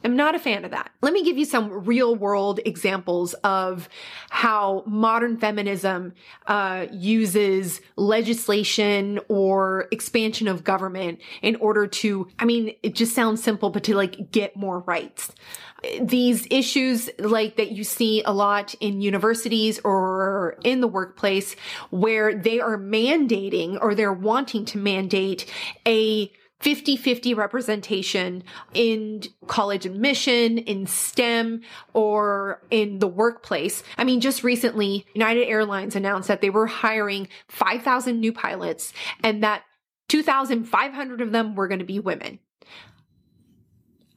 am 0.04 0.16
not 0.16 0.34
a 0.34 0.38
fan 0.38 0.64
of 0.64 0.70
that. 0.70 0.90
Let 1.02 1.12
me 1.12 1.24
give 1.24 1.38
you 1.38 1.44
some 1.44 1.84
real 1.84 2.14
world 2.14 2.60
examples 2.64 3.34
of 3.34 3.88
how 4.30 4.82
modern 4.86 5.38
feminism 5.38 6.14
uh, 6.46 6.86
uses 6.92 7.80
legislation 7.96 9.20
or 9.28 9.86
expansion 9.90 10.48
of 10.48 10.64
government 10.64 11.20
in 11.42 11.56
order 11.56 11.86
to, 11.86 12.28
I 12.38 12.44
mean, 12.44 12.74
it 12.82 12.94
just 12.94 13.14
sounds 13.14 13.42
simple, 13.42 13.70
but 13.70 13.84
to 13.84 13.94
like 13.94 14.30
get 14.30 14.56
more 14.56 14.80
rights 14.80 15.32
these 16.00 16.46
issues 16.50 17.08
like 17.18 17.56
that 17.56 17.72
you 17.72 17.84
see 17.84 18.22
a 18.24 18.32
lot 18.32 18.74
in 18.80 19.00
universities 19.00 19.80
or 19.84 20.58
in 20.64 20.80
the 20.80 20.88
workplace 20.88 21.54
where 21.90 22.34
they 22.34 22.60
are 22.60 22.76
mandating 22.76 23.78
or 23.80 23.94
they're 23.94 24.12
wanting 24.12 24.64
to 24.66 24.78
mandate 24.78 25.46
a 25.86 26.30
50-50 26.60 27.36
representation 27.36 28.42
in 28.74 29.22
college 29.46 29.86
admission, 29.86 30.58
in 30.58 30.86
STEM, 30.86 31.60
or 31.94 32.60
in 32.70 32.98
the 32.98 33.06
workplace. 33.06 33.84
I 33.96 34.02
mean, 34.02 34.20
just 34.20 34.42
recently, 34.42 35.06
United 35.14 35.46
Airlines 35.46 35.94
announced 35.94 36.26
that 36.26 36.40
they 36.40 36.50
were 36.50 36.66
hiring 36.66 37.28
5,000 37.48 38.18
new 38.18 38.32
pilots 38.32 38.92
and 39.22 39.44
that 39.44 39.62
2,500 40.08 41.20
of 41.20 41.30
them 41.30 41.54
were 41.54 41.68
going 41.68 41.78
to 41.78 41.84
be 41.84 42.00
women. 42.00 42.40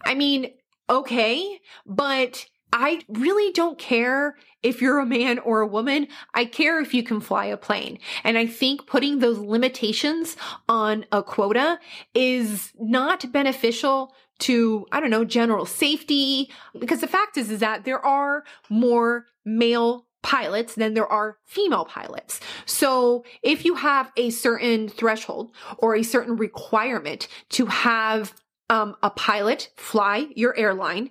I 0.03 0.15
mean, 0.15 0.51
okay, 0.91 1.59
but 1.85 2.45
I 2.73 3.01
really 3.09 3.51
don't 3.53 3.77
care 3.77 4.35
if 4.63 4.81
you're 4.81 4.99
a 4.99 5.05
man 5.05 5.39
or 5.39 5.61
a 5.61 5.67
woman. 5.67 6.07
I 6.33 6.45
care 6.45 6.79
if 6.79 6.93
you 6.93 7.03
can 7.03 7.19
fly 7.19 7.45
a 7.45 7.57
plane. 7.57 7.97
And 8.23 8.37
I 8.37 8.45
think 8.45 8.85
putting 8.85 9.19
those 9.19 9.39
limitations 9.39 10.37
on 10.69 11.05
a 11.11 11.23
quota 11.23 11.79
is 12.13 12.71
not 12.79 13.31
beneficial 13.31 14.13
to, 14.39 14.85
I 14.91 14.99
don't 14.99 15.09
know, 15.09 15.25
general 15.25 15.65
safety. 15.65 16.49
Because 16.77 17.01
the 17.01 17.07
fact 17.07 17.37
is, 17.37 17.49
is 17.51 17.59
that 17.59 17.83
there 17.83 18.03
are 18.05 18.43
more 18.69 19.25
male 19.43 20.05
pilots 20.23 20.75
than 20.75 20.93
there 20.93 21.07
are 21.07 21.37
female 21.45 21.85
pilots. 21.85 22.39
So 22.65 23.25
if 23.41 23.65
you 23.65 23.75
have 23.75 24.11
a 24.15 24.29
certain 24.29 24.87
threshold 24.87 25.53
or 25.77 25.95
a 25.95 26.03
certain 26.03 26.35
requirement 26.35 27.27
to 27.49 27.65
have 27.65 28.33
um, 28.71 28.95
a 29.03 29.09
pilot 29.09 29.69
fly 29.75 30.27
your 30.33 30.57
airline. 30.57 31.09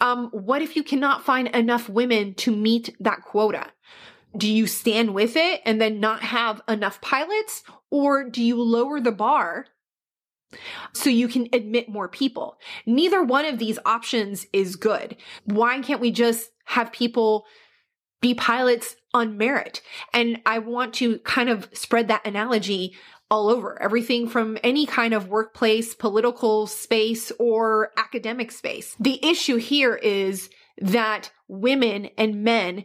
Um, 0.00 0.30
what 0.32 0.62
if 0.62 0.74
you 0.74 0.82
cannot 0.82 1.24
find 1.24 1.46
enough 1.48 1.88
women 1.88 2.34
to 2.36 2.56
meet 2.56 2.96
that 2.98 3.20
quota? 3.22 3.66
Do 4.36 4.50
you 4.50 4.66
stand 4.66 5.14
with 5.14 5.36
it 5.36 5.60
and 5.66 5.78
then 5.78 6.00
not 6.00 6.22
have 6.22 6.62
enough 6.66 7.02
pilots? 7.02 7.62
Or 7.90 8.28
do 8.28 8.42
you 8.42 8.60
lower 8.60 8.98
the 8.98 9.12
bar 9.12 9.66
so 10.94 11.10
you 11.10 11.28
can 11.28 11.48
admit 11.52 11.90
more 11.90 12.08
people? 12.08 12.56
Neither 12.86 13.22
one 13.22 13.44
of 13.44 13.58
these 13.58 13.78
options 13.84 14.46
is 14.54 14.76
good. 14.76 15.16
Why 15.44 15.80
can't 15.80 16.00
we 16.00 16.10
just 16.10 16.50
have 16.64 16.92
people 16.92 17.44
be 18.22 18.32
pilots 18.32 18.96
on 19.12 19.36
merit? 19.36 19.82
And 20.14 20.40
I 20.46 20.60
want 20.60 20.94
to 20.94 21.18
kind 21.18 21.50
of 21.50 21.68
spread 21.74 22.08
that 22.08 22.26
analogy 22.26 22.96
all 23.32 23.48
over 23.48 23.80
everything 23.80 24.28
from 24.28 24.58
any 24.62 24.84
kind 24.84 25.14
of 25.14 25.28
workplace, 25.28 25.94
political 25.94 26.66
space, 26.66 27.32
or 27.38 27.90
academic 27.96 28.52
space. 28.52 28.94
The 29.00 29.24
issue 29.24 29.56
here 29.56 29.94
is 29.94 30.50
that 30.82 31.30
women 31.48 32.10
and 32.18 32.44
men 32.44 32.84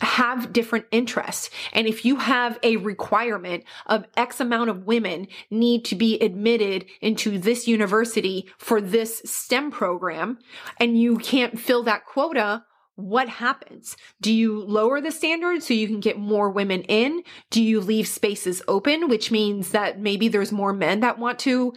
have 0.00 0.52
different 0.52 0.86
interests. 0.90 1.48
And 1.72 1.86
if 1.86 2.04
you 2.04 2.16
have 2.16 2.58
a 2.64 2.76
requirement 2.78 3.62
of 3.86 4.04
X 4.16 4.40
amount 4.40 4.70
of 4.70 4.84
women 4.84 5.28
need 5.48 5.84
to 5.84 5.94
be 5.94 6.18
admitted 6.18 6.86
into 7.00 7.38
this 7.38 7.68
university 7.68 8.50
for 8.58 8.80
this 8.80 9.22
STEM 9.24 9.70
program, 9.70 10.38
and 10.80 10.98
you 10.98 11.18
can't 11.18 11.56
fill 11.56 11.84
that 11.84 12.04
quota, 12.04 12.64
what 12.96 13.28
happens? 13.28 13.96
Do 14.20 14.32
you 14.32 14.62
lower 14.64 15.00
the 15.00 15.10
standard 15.10 15.62
so 15.62 15.74
you 15.74 15.88
can 15.88 16.00
get 16.00 16.18
more 16.18 16.50
women 16.50 16.82
in? 16.82 17.22
Do 17.50 17.62
you 17.62 17.80
leave 17.80 18.06
spaces 18.06 18.62
open, 18.68 19.08
which 19.08 19.30
means 19.30 19.70
that 19.70 19.98
maybe 19.98 20.28
there's 20.28 20.52
more 20.52 20.72
men 20.72 21.00
that 21.00 21.18
want 21.18 21.38
to 21.40 21.72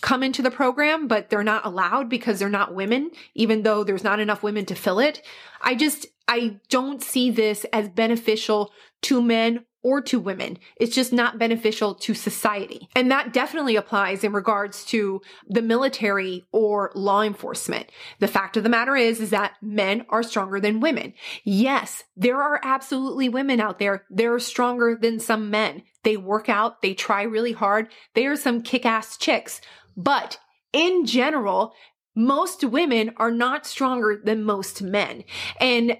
come 0.00 0.22
into 0.22 0.42
the 0.42 0.50
program, 0.50 1.08
but 1.08 1.28
they're 1.28 1.42
not 1.42 1.66
allowed 1.66 2.08
because 2.08 2.38
they're 2.38 2.48
not 2.48 2.74
women, 2.74 3.10
even 3.34 3.62
though 3.62 3.84
there's 3.84 4.04
not 4.04 4.20
enough 4.20 4.42
women 4.42 4.64
to 4.66 4.74
fill 4.74 4.98
it? 4.98 5.22
I 5.60 5.74
just, 5.74 6.06
I 6.28 6.58
don't 6.68 7.02
see 7.02 7.30
this 7.30 7.66
as 7.72 7.88
beneficial 7.88 8.72
to 9.02 9.20
men 9.20 9.64
or 9.82 10.00
to 10.02 10.20
women. 10.20 10.58
It's 10.76 10.94
just 10.94 11.12
not 11.12 11.38
beneficial 11.38 11.94
to 11.94 12.14
society. 12.14 12.88
And 12.94 13.10
that 13.10 13.32
definitely 13.32 13.76
applies 13.76 14.24
in 14.24 14.32
regards 14.32 14.84
to 14.86 15.22
the 15.48 15.62
military 15.62 16.44
or 16.52 16.92
law 16.94 17.22
enforcement. 17.22 17.90
The 18.18 18.28
fact 18.28 18.56
of 18.56 18.62
the 18.62 18.68
matter 18.68 18.96
is, 18.96 19.20
is 19.20 19.30
that 19.30 19.54
men 19.62 20.04
are 20.10 20.22
stronger 20.22 20.60
than 20.60 20.80
women. 20.80 21.14
Yes, 21.44 22.04
there 22.16 22.42
are 22.42 22.60
absolutely 22.62 23.28
women 23.28 23.60
out 23.60 23.78
there. 23.78 24.04
They're 24.10 24.38
stronger 24.38 24.98
than 25.00 25.18
some 25.18 25.50
men. 25.50 25.82
They 26.02 26.16
work 26.16 26.48
out. 26.48 26.82
They 26.82 26.94
try 26.94 27.22
really 27.22 27.52
hard. 27.52 27.88
They 28.14 28.26
are 28.26 28.36
some 28.36 28.62
kick-ass 28.62 29.16
chicks. 29.16 29.60
But 29.96 30.38
in 30.72 31.06
general, 31.06 31.72
most 32.14 32.64
women 32.64 33.12
are 33.16 33.30
not 33.30 33.66
stronger 33.66 34.20
than 34.22 34.44
most 34.44 34.82
men. 34.82 35.24
And 35.60 35.96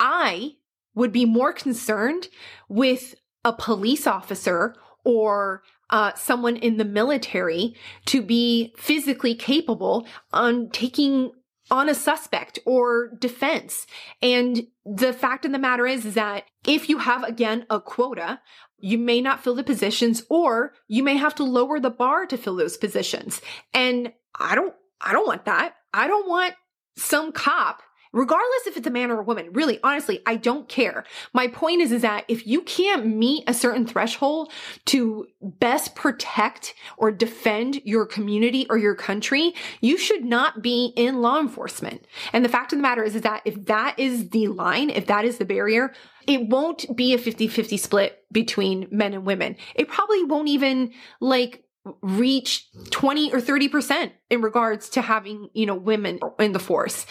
I 0.00 0.52
would 0.94 1.12
be 1.12 1.24
more 1.24 1.52
concerned 1.52 2.28
with 2.68 3.14
a 3.44 3.52
police 3.52 4.06
officer 4.06 4.74
or 5.04 5.62
uh, 5.90 6.14
someone 6.14 6.56
in 6.56 6.76
the 6.78 6.84
military 6.84 7.74
to 8.06 8.22
be 8.22 8.72
physically 8.76 9.34
capable 9.34 10.06
on 10.32 10.70
taking 10.70 11.30
on 11.70 11.88
a 11.88 11.94
suspect 11.94 12.58
or 12.66 13.14
defense. 13.18 13.86
And 14.20 14.66
the 14.84 15.12
fact 15.12 15.44
of 15.44 15.52
the 15.52 15.58
matter 15.58 15.86
is, 15.86 16.04
is 16.04 16.14
that 16.14 16.44
if 16.66 16.88
you 16.88 16.98
have 16.98 17.22
again 17.22 17.66
a 17.70 17.80
quota, 17.80 18.40
you 18.78 18.98
may 18.98 19.20
not 19.20 19.42
fill 19.42 19.54
the 19.54 19.62
positions 19.62 20.22
or 20.28 20.74
you 20.88 21.02
may 21.02 21.16
have 21.16 21.34
to 21.36 21.44
lower 21.44 21.78
the 21.78 21.90
bar 21.90 22.26
to 22.26 22.36
fill 22.36 22.56
those 22.56 22.76
positions. 22.76 23.40
And 23.72 24.12
I 24.38 24.54
don't, 24.54 24.74
I 25.00 25.12
don't 25.12 25.26
want 25.26 25.44
that. 25.44 25.74
I 25.94 26.08
don't 26.08 26.28
want 26.28 26.54
some 26.96 27.32
cop 27.32 27.82
regardless 28.12 28.66
if 28.66 28.76
it's 28.76 28.86
a 28.86 28.90
man 28.90 29.10
or 29.10 29.20
a 29.20 29.24
woman. 29.24 29.48
Really, 29.52 29.80
honestly, 29.82 30.20
I 30.26 30.36
don't 30.36 30.68
care. 30.68 31.04
My 31.32 31.48
point 31.48 31.80
is, 31.80 31.92
is 31.92 32.02
that 32.02 32.24
if 32.28 32.46
you 32.46 32.62
can't 32.62 33.06
meet 33.06 33.44
a 33.46 33.54
certain 33.54 33.86
threshold 33.86 34.52
to 34.86 35.26
best 35.40 35.94
protect 35.94 36.74
or 36.96 37.10
defend 37.10 37.80
your 37.84 38.06
community 38.06 38.66
or 38.68 38.78
your 38.78 38.94
country, 38.94 39.54
you 39.80 39.96
should 39.96 40.24
not 40.24 40.62
be 40.62 40.92
in 40.96 41.20
law 41.22 41.40
enforcement. 41.40 42.06
And 42.32 42.44
the 42.44 42.48
fact 42.48 42.72
of 42.72 42.78
the 42.78 42.82
matter 42.82 43.02
is, 43.02 43.14
is 43.14 43.22
that 43.22 43.42
if 43.44 43.66
that 43.66 43.98
is 43.98 44.30
the 44.30 44.48
line, 44.48 44.90
if 44.90 45.06
that 45.06 45.24
is 45.24 45.38
the 45.38 45.44
barrier, 45.44 45.92
it 46.26 46.48
won't 46.48 46.94
be 46.96 47.14
a 47.14 47.18
50-50 47.18 47.78
split 47.78 48.24
between 48.30 48.86
men 48.90 49.12
and 49.14 49.24
women. 49.24 49.56
It 49.74 49.88
probably 49.88 50.22
won't 50.24 50.48
even 50.48 50.92
like 51.20 51.64
reach 52.00 52.68
20 52.90 53.32
or 53.32 53.40
30% 53.40 54.12
in 54.30 54.40
regards 54.40 54.88
to 54.90 55.02
having, 55.02 55.48
you 55.52 55.66
know, 55.66 55.74
women 55.74 56.20
in 56.38 56.52
the 56.52 56.58
force. 56.58 57.06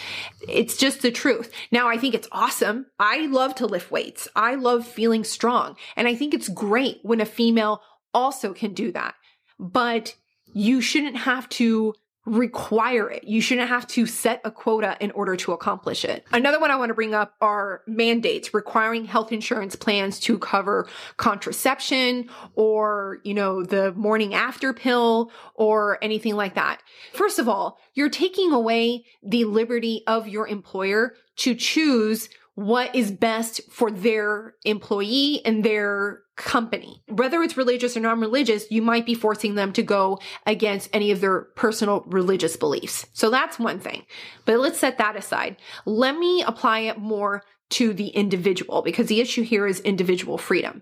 It's 0.47 0.77
just 0.77 1.01
the 1.01 1.11
truth. 1.11 1.51
Now, 1.71 1.89
I 1.89 1.97
think 1.97 2.15
it's 2.15 2.27
awesome. 2.31 2.85
I 2.97 3.27
love 3.27 3.55
to 3.55 3.65
lift 3.65 3.91
weights. 3.91 4.27
I 4.35 4.55
love 4.55 4.87
feeling 4.87 5.23
strong. 5.23 5.75
And 5.95 6.07
I 6.07 6.15
think 6.15 6.33
it's 6.33 6.47
great 6.47 6.99
when 7.03 7.19
a 7.19 7.25
female 7.25 7.81
also 8.13 8.53
can 8.53 8.73
do 8.73 8.91
that, 8.91 9.15
but 9.59 10.15
you 10.53 10.81
shouldn't 10.81 11.17
have 11.17 11.47
to 11.49 11.93
require 12.25 13.09
it. 13.09 13.23
You 13.23 13.41
shouldn't 13.41 13.69
have 13.69 13.87
to 13.87 14.05
set 14.05 14.41
a 14.43 14.51
quota 14.51 14.95
in 14.99 15.11
order 15.11 15.35
to 15.37 15.53
accomplish 15.53 16.05
it. 16.05 16.25
Another 16.31 16.59
one 16.59 16.69
I 16.69 16.75
want 16.75 16.89
to 16.89 16.93
bring 16.93 17.15
up 17.15 17.33
are 17.41 17.81
mandates 17.87 18.53
requiring 18.53 19.05
health 19.05 19.31
insurance 19.31 19.75
plans 19.75 20.19
to 20.21 20.37
cover 20.37 20.87
contraception 21.17 22.29
or, 22.53 23.19
you 23.23 23.33
know, 23.33 23.63
the 23.63 23.91
morning 23.93 24.35
after 24.35 24.71
pill 24.71 25.31
or 25.55 25.97
anything 26.03 26.35
like 26.35 26.55
that. 26.55 26.81
First 27.13 27.39
of 27.39 27.49
all, 27.49 27.79
you're 27.95 28.09
taking 28.09 28.51
away 28.51 29.05
the 29.23 29.45
liberty 29.45 30.03
of 30.05 30.27
your 30.27 30.47
employer 30.47 31.15
to 31.37 31.55
choose 31.55 32.29
what 32.55 32.93
is 32.95 33.11
best 33.11 33.61
for 33.71 33.89
their 33.89 34.55
employee 34.65 35.41
and 35.45 35.63
their 35.63 36.19
company. 36.35 37.03
Whether 37.07 37.41
it's 37.43 37.55
religious 37.55 37.95
or 37.95 38.01
non-religious, 38.01 38.71
you 38.71 38.81
might 38.81 39.05
be 39.05 39.13
forcing 39.13 39.55
them 39.55 39.71
to 39.73 39.83
go 39.83 40.19
against 40.45 40.89
any 40.91 41.11
of 41.11 41.21
their 41.21 41.41
personal 41.55 42.03
religious 42.07 42.57
beliefs. 42.57 43.05
So 43.13 43.29
that's 43.29 43.59
one 43.59 43.79
thing. 43.79 44.05
But 44.45 44.59
let's 44.59 44.79
set 44.79 44.97
that 44.97 45.15
aside. 45.15 45.57
Let 45.85 46.17
me 46.17 46.41
apply 46.41 46.79
it 46.81 46.97
more 46.97 47.43
to 47.71 47.93
the 47.93 48.07
individual 48.07 48.81
because 48.81 49.07
the 49.07 49.21
issue 49.21 49.43
here 49.43 49.65
is 49.65 49.79
individual 49.81 50.37
freedom. 50.37 50.81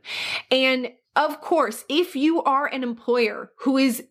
And 0.49 0.91
of 1.15 1.41
course, 1.41 1.85
if 1.89 2.15
you 2.15 2.41
are 2.43 2.65
an 2.65 2.83
employer 2.83 3.51
who 3.59 3.77
is 3.77 4.03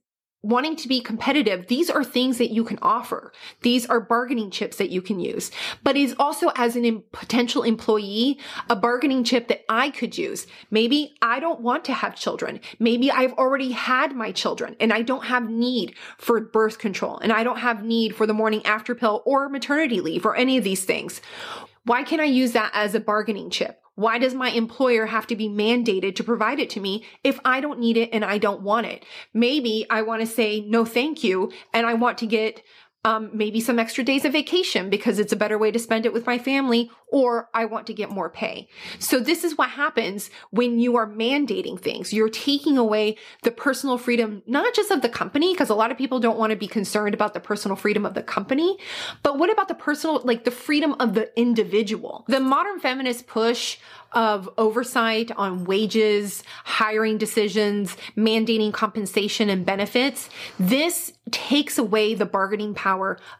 wanting 0.42 0.76
to 0.76 0.88
be 0.88 1.00
competitive, 1.00 1.66
these 1.66 1.90
are 1.90 2.04
things 2.04 2.38
that 2.38 2.50
you 2.50 2.62
can 2.62 2.78
offer. 2.80 3.32
These 3.62 3.86
are 3.86 4.00
bargaining 4.00 4.50
chips 4.50 4.76
that 4.76 4.90
you 4.90 5.02
can 5.02 5.18
use. 5.18 5.50
But 5.82 5.96
is 5.96 6.14
also 6.18 6.52
as 6.54 6.76
an 6.76 6.84
Im- 6.84 7.02
potential 7.10 7.64
employee, 7.64 8.38
a 8.70 8.76
bargaining 8.76 9.24
chip 9.24 9.48
that 9.48 9.64
I 9.68 9.90
could 9.90 10.16
use. 10.16 10.46
Maybe 10.70 11.14
I 11.20 11.40
don't 11.40 11.60
want 11.60 11.84
to 11.86 11.92
have 11.92 12.14
children. 12.14 12.60
Maybe 12.78 13.10
I've 13.10 13.32
already 13.32 13.72
had 13.72 14.14
my 14.14 14.30
children 14.30 14.76
and 14.78 14.92
I 14.92 15.02
don't 15.02 15.24
have 15.24 15.50
need 15.50 15.96
for 16.18 16.40
birth 16.40 16.78
control 16.78 17.18
and 17.18 17.32
I 17.32 17.42
don't 17.42 17.58
have 17.58 17.82
need 17.82 18.14
for 18.14 18.26
the 18.26 18.34
morning 18.34 18.64
after 18.64 18.94
pill 18.94 19.22
or 19.26 19.48
maternity 19.48 20.00
leave 20.00 20.24
or 20.24 20.36
any 20.36 20.56
of 20.56 20.64
these 20.64 20.84
things. 20.84 21.20
Why 21.84 22.04
can 22.04 22.20
I 22.20 22.24
use 22.24 22.52
that 22.52 22.70
as 22.74 22.94
a 22.94 23.00
bargaining 23.00 23.50
chip? 23.50 23.82
Why 23.98 24.18
does 24.18 24.32
my 24.32 24.50
employer 24.50 25.06
have 25.06 25.26
to 25.26 25.34
be 25.34 25.48
mandated 25.48 26.14
to 26.14 26.22
provide 26.22 26.60
it 26.60 26.70
to 26.70 26.80
me 26.80 27.04
if 27.24 27.40
I 27.44 27.60
don't 27.60 27.80
need 27.80 27.96
it 27.96 28.10
and 28.12 28.24
I 28.24 28.38
don't 28.38 28.62
want 28.62 28.86
it? 28.86 29.04
Maybe 29.34 29.86
I 29.90 30.02
want 30.02 30.20
to 30.20 30.26
say 30.28 30.60
no 30.60 30.84
thank 30.84 31.24
you 31.24 31.50
and 31.74 31.84
I 31.84 31.94
want 31.94 32.16
to 32.18 32.26
get 32.28 32.62
um, 33.04 33.30
maybe 33.32 33.60
some 33.60 33.78
extra 33.78 34.02
days 34.02 34.24
of 34.24 34.32
vacation 34.32 34.90
because 34.90 35.18
it's 35.18 35.32
a 35.32 35.36
better 35.36 35.56
way 35.56 35.70
to 35.70 35.78
spend 35.78 36.04
it 36.04 36.12
with 36.12 36.26
my 36.26 36.36
family, 36.36 36.90
or 37.10 37.48
I 37.54 37.64
want 37.64 37.86
to 37.86 37.94
get 37.94 38.10
more 38.10 38.28
pay. 38.28 38.68
So 38.98 39.20
this 39.20 39.44
is 39.44 39.56
what 39.56 39.70
happens 39.70 40.30
when 40.50 40.78
you 40.78 40.96
are 40.96 41.06
mandating 41.06 41.80
things. 41.80 42.12
You're 42.12 42.28
taking 42.28 42.76
away 42.76 43.16
the 43.44 43.50
personal 43.50 43.98
freedom, 43.98 44.42
not 44.46 44.74
just 44.74 44.90
of 44.90 45.00
the 45.00 45.08
company, 45.08 45.54
because 45.54 45.70
a 45.70 45.74
lot 45.74 45.90
of 45.90 45.96
people 45.96 46.20
don't 46.20 46.38
want 46.38 46.50
to 46.50 46.56
be 46.56 46.66
concerned 46.66 47.14
about 47.14 47.34
the 47.34 47.40
personal 47.40 47.76
freedom 47.76 48.04
of 48.04 48.14
the 48.14 48.22
company, 48.22 48.76
but 49.22 49.38
what 49.38 49.50
about 49.50 49.68
the 49.68 49.74
personal, 49.74 50.20
like 50.24 50.44
the 50.44 50.50
freedom 50.50 50.94
of 50.98 51.14
the 51.14 51.30
individual? 51.38 52.24
The 52.28 52.40
modern 52.40 52.80
feminist 52.80 53.26
push 53.26 53.78
of 54.12 54.48
oversight 54.56 55.30
on 55.32 55.64
wages, 55.64 56.42
hiring 56.64 57.18
decisions, 57.18 57.96
mandating 58.16 58.72
compensation 58.72 59.50
and 59.50 59.66
benefits, 59.66 60.30
this 60.58 61.12
takes 61.30 61.76
away 61.76 62.14
the 62.14 62.24
bargaining 62.24 62.72
power 62.72 62.87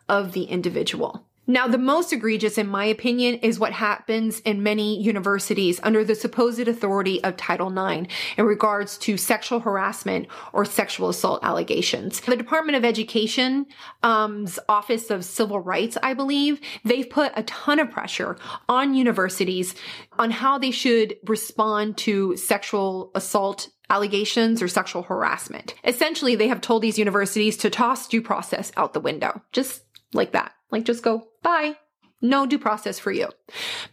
of 0.09 0.33
the 0.33 0.45
individual. 0.45 1.25
Now, 1.51 1.67
the 1.67 1.79
most 1.79 2.13
egregious, 2.13 2.59
in 2.59 2.69
my 2.69 2.85
opinion, 2.85 3.37
is 3.37 3.59
what 3.59 3.73
happens 3.73 4.41
in 4.41 4.63
many 4.63 5.01
universities 5.01 5.81
under 5.83 6.05
the 6.05 6.15
supposed 6.15 6.69
authority 6.69 7.25
of 7.25 7.39
Title 7.39 7.73
IX 7.73 8.07
in 8.37 8.45
regards 8.45 8.99
to 8.99 9.17
sexual 9.17 9.61
harassment 9.61 10.27
or 10.53 10.67
sexual 10.67 11.09
assault 11.09 11.43
allegations. 11.43 12.21
The 12.21 12.37
Department 12.37 12.77
of 12.77 12.85
Education's 12.85 13.67
um, 14.03 14.47
Office 14.69 15.11
of 15.11 15.25
Civil 15.25 15.61
Rights, 15.61 15.97
I 16.03 16.13
believe, 16.13 16.61
they've 16.85 17.09
put 17.09 17.33
a 17.35 17.45
ton 17.45 17.81
of 17.81 17.91
pressure 17.91 18.37
on 18.69 18.93
universities 18.93 19.75
on 20.19 20.31
how 20.31 20.59
they 20.59 20.71
should 20.71 21.17
respond 21.25 21.97
to 21.99 22.37
sexual 22.37 23.11
assault 23.15 23.71
allegations 23.91 24.63
or 24.63 24.69
sexual 24.69 25.03
harassment. 25.03 25.75
Essentially, 25.85 26.37
they 26.37 26.49
have 26.49 26.61
told 26.61 26.83
these 26.83 26.99
universities 26.99 27.57
to 27.59 27.71
toss 27.71 28.07
due 28.09 28.23
process 28.23 28.73
out 28.77 28.93
the 28.93 29.01
window. 29.01 29.43
Just 29.53 29.83
like 30.13 30.33
that. 30.33 30.53
Like 30.71 30.85
just 30.85 31.03
go, 31.03 31.29
bye. 31.43 31.77
No 32.21 32.47
due 32.47 32.59
process 32.59 32.99
for 32.99 33.13
you. 33.13 33.29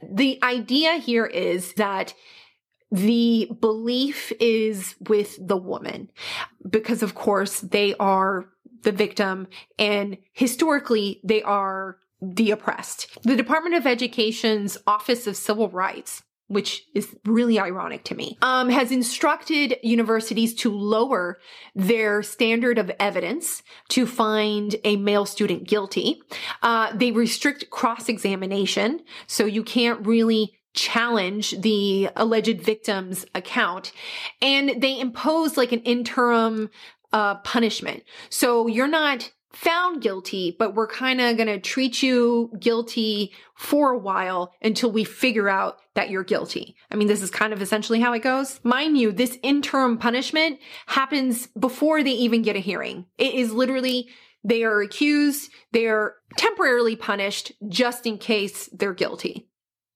The 0.02 0.40
idea 0.44 0.94
here 0.96 1.26
is 1.26 1.74
that 1.74 2.14
the 2.92 3.50
belief 3.60 4.32
is 4.40 4.96
with 5.08 5.38
the 5.46 5.58
woman 5.58 6.10
because 6.68 7.04
of 7.04 7.16
course 7.16 7.60
they 7.60 7.96
are 7.96 8.46
the 8.84 8.92
victim 8.92 9.48
and 9.78 10.18
historically 10.34 11.20
they 11.24 11.42
are 11.44 11.98
the 12.22 12.52
oppressed. 12.52 13.08
The 13.24 13.36
Department 13.36 13.76
of 13.76 13.86
Education's 13.86 14.78
Office 14.88 15.28
of 15.28 15.36
Civil 15.36 15.70
Rights 15.70 16.24
which 16.48 16.86
is 16.94 17.16
really 17.26 17.60
ironic 17.60 18.04
to 18.04 18.16
me, 18.16 18.38
um, 18.42 18.70
has 18.70 18.92
instructed 18.92 19.78
universities 19.82 20.54
to 20.54 20.72
lower 20.72 21.40
their 21.74 22.22
standard 22.22 22.78
of 22.78 22.92
evidence 23.00 23.64
to 23.90 24.06
find 24.06 24.76
a 24.84 24.96
male 24.98 25.26
student 25.26 25.68
guilty. 25.68 26.22
Uh, 26.62 26.96
they 26.96 27.12
restrict 27.12 27.70
cross 27.70 28.10
examination, 28.10 29.00
so 29.28 29.46
you 29.46 29.64
can't 29.64 30.06
really 30.06 30.54
challenge 30.74 31.52
the 31.62 32.10
alleged 32.16 32.62
victim's 32.62 33.26
account, 33.34 33.92
and 34.42 34.82
they 34.82 35.00
impose 35.00 35.58
like 35.58 35.72
an 35.72 35.80
interim 35.82 36.70
uh, 37.14 37.36
punishment. 37.36 38.04
So 38.30 38.68
you're 38.68 38.88
not 38.88 39.32
found 39.56 40.02
guilty, 40.02 40.56
but 40.58 40.76
we're 40.76 40.88
kind 40.88 41.22
of 41.22 41.38
going 41.38 41.48
to 41.48 41.60
treat 41.60 42.04
you 42.04 42.52
guilty 42.60 43.34
for 43.56 43.92
a 43.92 43.98
while 43.98 44.54
until 44.62 44.92
we 44.92 45.04
figure 45.04 45.50
out 45.50 45.80
that 45.94 46.10
you're 46.10 46.24
guilty. 46.24 46.76
I 46.92 46.96
mean, 46.96 47.08
this 47.08 47.22
is 47.22 47.32
kind 47.32 47.54
of 47.54 47.62
essentially 47.62 48.02
how 48.02 48.14
it 48.14 48.22
goes. 48.22 48.60
Mind 48.64 48.98
you, 48.98 49.12
this 49.12 49.38
interim 49.42 49.98
punishment 49.98 50.60
happens 50.88 51.48
before 51.48 52.04
they 52.04 52.12
even 52.12 52.42
get 52.42 52.56
a 52.56 52.60
hearing. 52.60 53.06
It 53.18 53.34
is 53.34 53.54
literally 53.54 54.10
they 54.44 54.64
are 54.64 54.82
accused, 54.82 55.52
they 55.72 55.88
are 55.88 56.16
temporarily 56.38 56.96
punished 56.96 57.52
just 57.68 58.06
in 58.06 58.18
case 58.18 58.70
they're 58.72 58.94
guilty. 58.94 59.50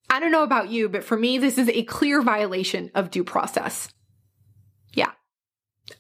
I 0.10 0.20
don't 0.20 0.32
know 0.32 0.44
about 0.44 0.70
you, 0.70 0.90
but 0.90 1.04
for 1.04 1.18
me, 1.18 1.38
this 1.38 1.60
is 1.60 1.70
a 1.70 1.84
clear 1.84 2.22
violation 2.24 2.90
of 2.96 3.12
due 3.12 3.24
process. 3.24 3.90
Yeah. 4.94 5.12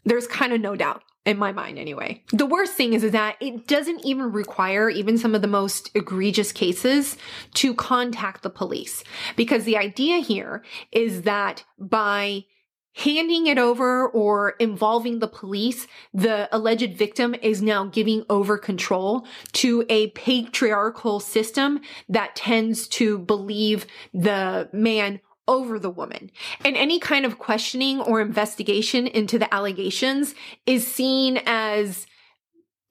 There's 0.03 0.25
kind 0.25 0.51
of 0.51 0.61
no 0.61 0.75
doubt 0.75 1.03
in 1.29 1.37
my 1.37 1.51
mind 1.51 1.77
anyway. 1.77 2.23
The 2.33 2.47
worst 2.47 2.73
thing 2.73 2.93
is, 2.93 3.03
is 3.03 3.11
that 3.11 3.37
it 3.39 3.67
doesn't 3.67 4.03
even 4.03 4.31
require 4.31 4.89
even 4.89 5.17
some 5.17 5.35
of 5.35 5.43
the 5.43 5.47
most 5.47 5.91
egregious 5.93 6.51
cases 6.51 7.17
to 7.53 7.75
contact 7.75 8.41
the 8.41 8.49
police 8.49 9.03
because 9.35 9.63
the 9.63 9.77
idea 9.77 10.17
here 10.17 10.63
is 10.91 11.21
that 11.21 11.63
by 11.77 12.45
handing 12.95 13.45
it 13.45 13.59
over 13.59 14.09
or 14.09 14.51
involving 14.59 15.19
the 15.19 15.27
police, 15.27 15.85
the 16.13 16.49
alleged 16.51 16.97
victim 16.97 17.35
is 17.43 17.61
now 17.61 17.85
giving 17.85 18.25
over 18.27 18.57
control 18.57 19.25
to 19.53 19.85
a 19.87 20.07
patriarchal 20.07 21.19
system 21.19 21.79
that 22.09 22.35
tends 22.35 22.87
to 22.87 23.19
believe 23.19 23.85
the 24.13 24.67
man 24.73 25.21
over 25.49 25.79
the 25.79 25.89
woman. 25.89 26.31
And 26.63 26.77
any 26.77 26.99
kind 26.99 27.25
of 27.25 27.39
questioning 27.39 27.99
or 27.99 28.21
investigation 28.21 29.07
into 29.07 29.39
the 29.39 29.53
allegations 29.53 30.35
is 30.65 30.88
seen 30.88 31.41
as 31.45 32.05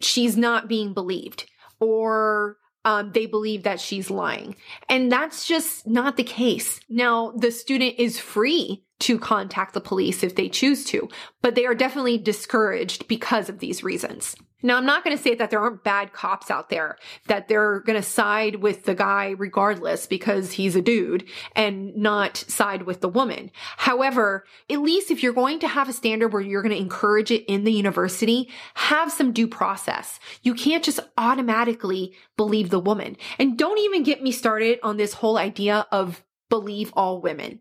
she's 0.00 0.36
not 0.36 0.68
being 0.68 0.92
believed 0.92 1.48
or 1.80 2.56
um, 2.84 3.12
they 3.12 3.26
believe 3.26 3.62
that 3.62 3.80
she's 3.80 4.10
lying. 4.10 4.56
And 4.88 5.10
that's 5.10 5.46
just 5.46 5.86
not 5.86 6.16
the 6.16 6.24
case. 6.24 6.80
Now, 6.88 7.32
the 7.36 7.50
student 7.50 7.94
is 7.98 8.18
free 8.18 8.84
to 9.00 9.18
contact 9.18 9.74
the 9.74 9.80
police 9.80 10.24
if 10.24 10.34
they 10.34 10.48
choose 10.48 10.84
to, 10.86 11.08
but 11.40 11.54
they 11.54 11.66
are 11.66 11.74
definitely 11.74 12.18
discouraged 12.18 13.06
because 13.06 13.48
of 13.48 13.60
these 13.60 13.84
reasons. 13.84 14.34
Now, 14.60 14.76
I'm 14.76 14.86
not 14.86 15.04
going 15.04 15.16
to 15.16 15.22
say 15.22 15.34
that 15.36 15.50
there 15.50 15.60
aren't 15.60 15.84
bad 15.84 16.12
cops 16.12 16.50
out 16.50 16.68
there, 16.68 16.96
that 17.28 17.46
they're 17.46 17.80
going 17.80 18.00
to 18.00 18.06
side 18.06 18.56
with 18.56 18.84
the 18.84 18.94
guy 18.94 19.34
regardless 19.38 20.06
because 20.06 20.52
he's 20.52 20.74
a 20.74 20.82
dude 20.82 21.28
and 21.54 21.96
not 21.96 22.36
side 22.36 22.82
with 22.82 23.00
the 23.00 23.08
woman. 23.08 23.52
However, 23.76 24.44
at 24.68 24.80
least 24.80 25.12
if 25.12 25.22
you're 25.22 25.32
going 25.32 25.60
to 25.60 25.68
have 25.68 25.88
a 25.88 25.92
standard 25.92 26.32
where 26.32 26.42
you're 26.42 26.62
going 26.62 26.74
to 26.74 26.80
encourage 26.80 27.30
it 27.30 27.44
in 27.46 27.62
the 27.62 27.72
university, 27.72 28.50
have 28.74 29.12
some 29.12 29.32
due 29.32 29.46
process. 29.48 30.18
You 30.42 30.54
can't 30.54 30.82
just 30.82 31.00
automatically 31.16 32.14
believe 32.36 32.70
the 32.70 32.80
woman. 32.80 33.16
And 33.38 33.56
don't 33.56 33.78
even 33.78 34.02
get 34.02 34.22
me 34.22 34.32
started 34.32 34.80
on 34.82 34.96
this 34.96 35.14
whole 35.14 35.38
idea 35.38 35.86
of 35.92 36.24
believe 36.48 36.92
all 36.94 37.20
women. 37.20 37.60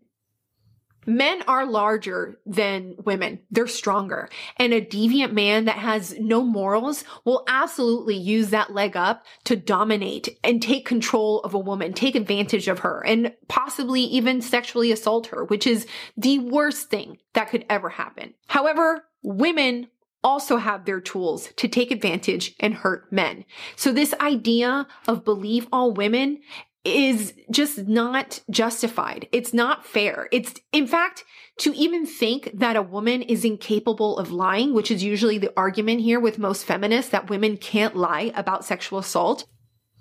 Men 1.08 1.40
are 1.48 1.64
larger 1.64 2.38
than 2.44 2.94
women. 3.02 3.38
They're 3.50 3.66
stronger. 3.66 4.28
And 4.58 4.74
a 4.74 4.84
deviant 4.84 5.32
man 5.32 5.64
that 5.64 5.78
has 5.78 6.14
no 6.18 6.42
morals 6.42 7.02
will 7.24 7.44
absolutely 7.48 8.16
use 8.16 8.50
that 8.50 8.74
leg 8.74 8.94
up 8.94 9.24
to 9.44 9.56
dominate 9.56 10.28
and 10.44 10.60
take 10.60 10.84
control 10.84 11.40
of 11.40 11.54
a 11.54 11.58
woman, 11.58 11.94
take 11.94 12.14
advantage 12.14 12.68
of 12.68 12.80
her, 12.80 13.02
and 13.06 13.32
possibly 13.48 14.02
even 14.02 14.42
sexually 14.42 14.92
assault 14.92 15.28
her, 15.28 15.46
which 15.46 15.66
is 15.66 15.86
the 16.18 16.40
worst 16.40 16.90
thing 16.90 17.16
that 17.32 17.48
could 17.48 17.64
ever 17.70 17.88
happen. 17.88 18.34
However, 18.46 19.04
women 19.22 19.88
also 20.22 20.56
have 20.56 20.84
their 20.84 21.00
tools 21.00 21.48
to 21.56 21.68
take 21.68 21.90
advantage 21.90 22.54
and 22.60 22.74
hurt 22.74 23.10
men. 23.12 23.44
So 23.76 23.92
this 23.92 24.12
idea 24.20 24.86
of 25.06 25.24
believe 25.24 25.68
all 25.72 25.92
women 25.92 26.40
is 26.84 27.34
just 27.50 27.86
not 27.86 28.40
justified. 28.50 29.28
It's 29.32 29.52
not 29.52 29.84
fair. 29.84 30.28
It's, 30.32 30.54
in 30.72 30.86
fact, 30.86 31.24
to 31.58 31.74
even 31.74 32.06
think 32.06 32.50
that 32.54 32.76
a 32.76 32.82
woman 32.82 33.22
is 33.22 33.44
incapable 33.44 34.18
of 34.18 34.30
lying, 34.30 34.74
which 34.74 34.90
is 34.90 35.02
usually 35.02 35.38
the 35.38 35.52
argument 35.56 36.00
here 36.00 36.20
with 36.20 36.38
most 36.38 36.64
feminists 36.64 37.10
that 37.10 37.30
women 37.30 37.56
can't 37.56 37.96
lie 37.96 38.32
about 38.34 38.64
sexual 38.64 38.98
assault, 38.98 39.44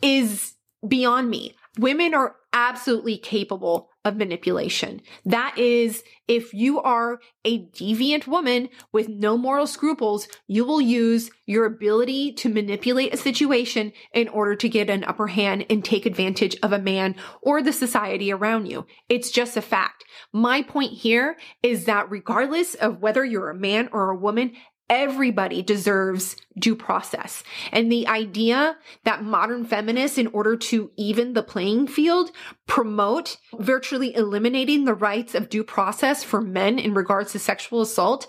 is 0.01 0.53
beyond 0.87 1.29
me. 1.29 1.55
Women 1.79 2.13
are 2.13 2.35
absolutely 2.53 3.17
capable 3.17 3.89
of 4.07 4.15
manipulation. 4.15 5.01
That 5.25 5.57
is, 5.57 6.03
if 6.27 6.53
you 6.53 6.81
are 6.81 7.19
a 7.43 7.65
deviant 7.67 8.25
woman 8.25 8.69
with 8.91 9.09
no 9.09 9.37
moral 9.37 9.67
scruples, 9.67 10.27
you 10.47 10.65
will 10.65 10.81
use 10.81 11.29
your 11.45 11.65
ability 11.65 12.33
to 12.33 12.49
manipulate 12.49 13.13
a 13.13 13.17
situation 13.17 13.91
in 14.13 14.27
order 14.29 14.55
to 14.55 14.69
get 14.69 14.89
an 14.89 15.03
upper 15.03 15.27
hand 15.27 15.65
and 15.69 15.83
take 15.83 16.05
advantage 16.05 16.55
of 16.63 16.71
a 16.71 16.79
man 16.79 17.15
or 17.41 17.61
the 17.61 17.73
society 17.73 18.31
around 18.31 18.65
you. 18.65 18.85
It's 19.09 19.29
just 19.29 19.57
a 19.57 19.61
fact. 19.61 20.05
My 20.33 20.61
point 20.61 20.93
here 20.93 21.37
is 21.61 21.85
that 21.85 22.09
regardless 22.09 22.75
of 22.75 23.01
whether 23.01 23.23
you're 23.23 23.49
a 23.49 23.55
man 23.55 23.89
or 23.91 24.09
a 24.09 24.17
woman, 24.17 24.53
Everybody 24.89 25.61
deserves 25.61 26.37
due 26.57 26.75
process. 26.75 27.43
And 27.73 27.91
the 27.91 28.07
idea 28.07 28.77
that 29.03 29.23
modern 29.23 29.65
feminists, 29.65 30.17
in 30.17 30.27
order 30.27 30.55
to 30.55 30.91
even 30.95 31.33
the 31.33 31.43
playing 31.43 31.87
field, 31.87 32.31
promote 32.67 33.37
virtually 33.59 34.15
eliminating 34.15 34.85
the 34.85 34.93
rights 34.93 35.35
of 35.35 35.49
due 35.49 35.63
process 35.63 36.23
for 36.23 36.39
men 36.39 36.79
in 36.79 36.93
regards 36.93 37.33
to 37.33 37.39
sexual 37.39 37.81
assault 37.81 38.27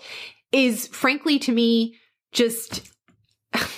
is 0.51 0.87
frankly 0.87 1.39
to 1.39 1.51
me 1.51 1.95
just, 2.31 2.91
I, 3.53 3.69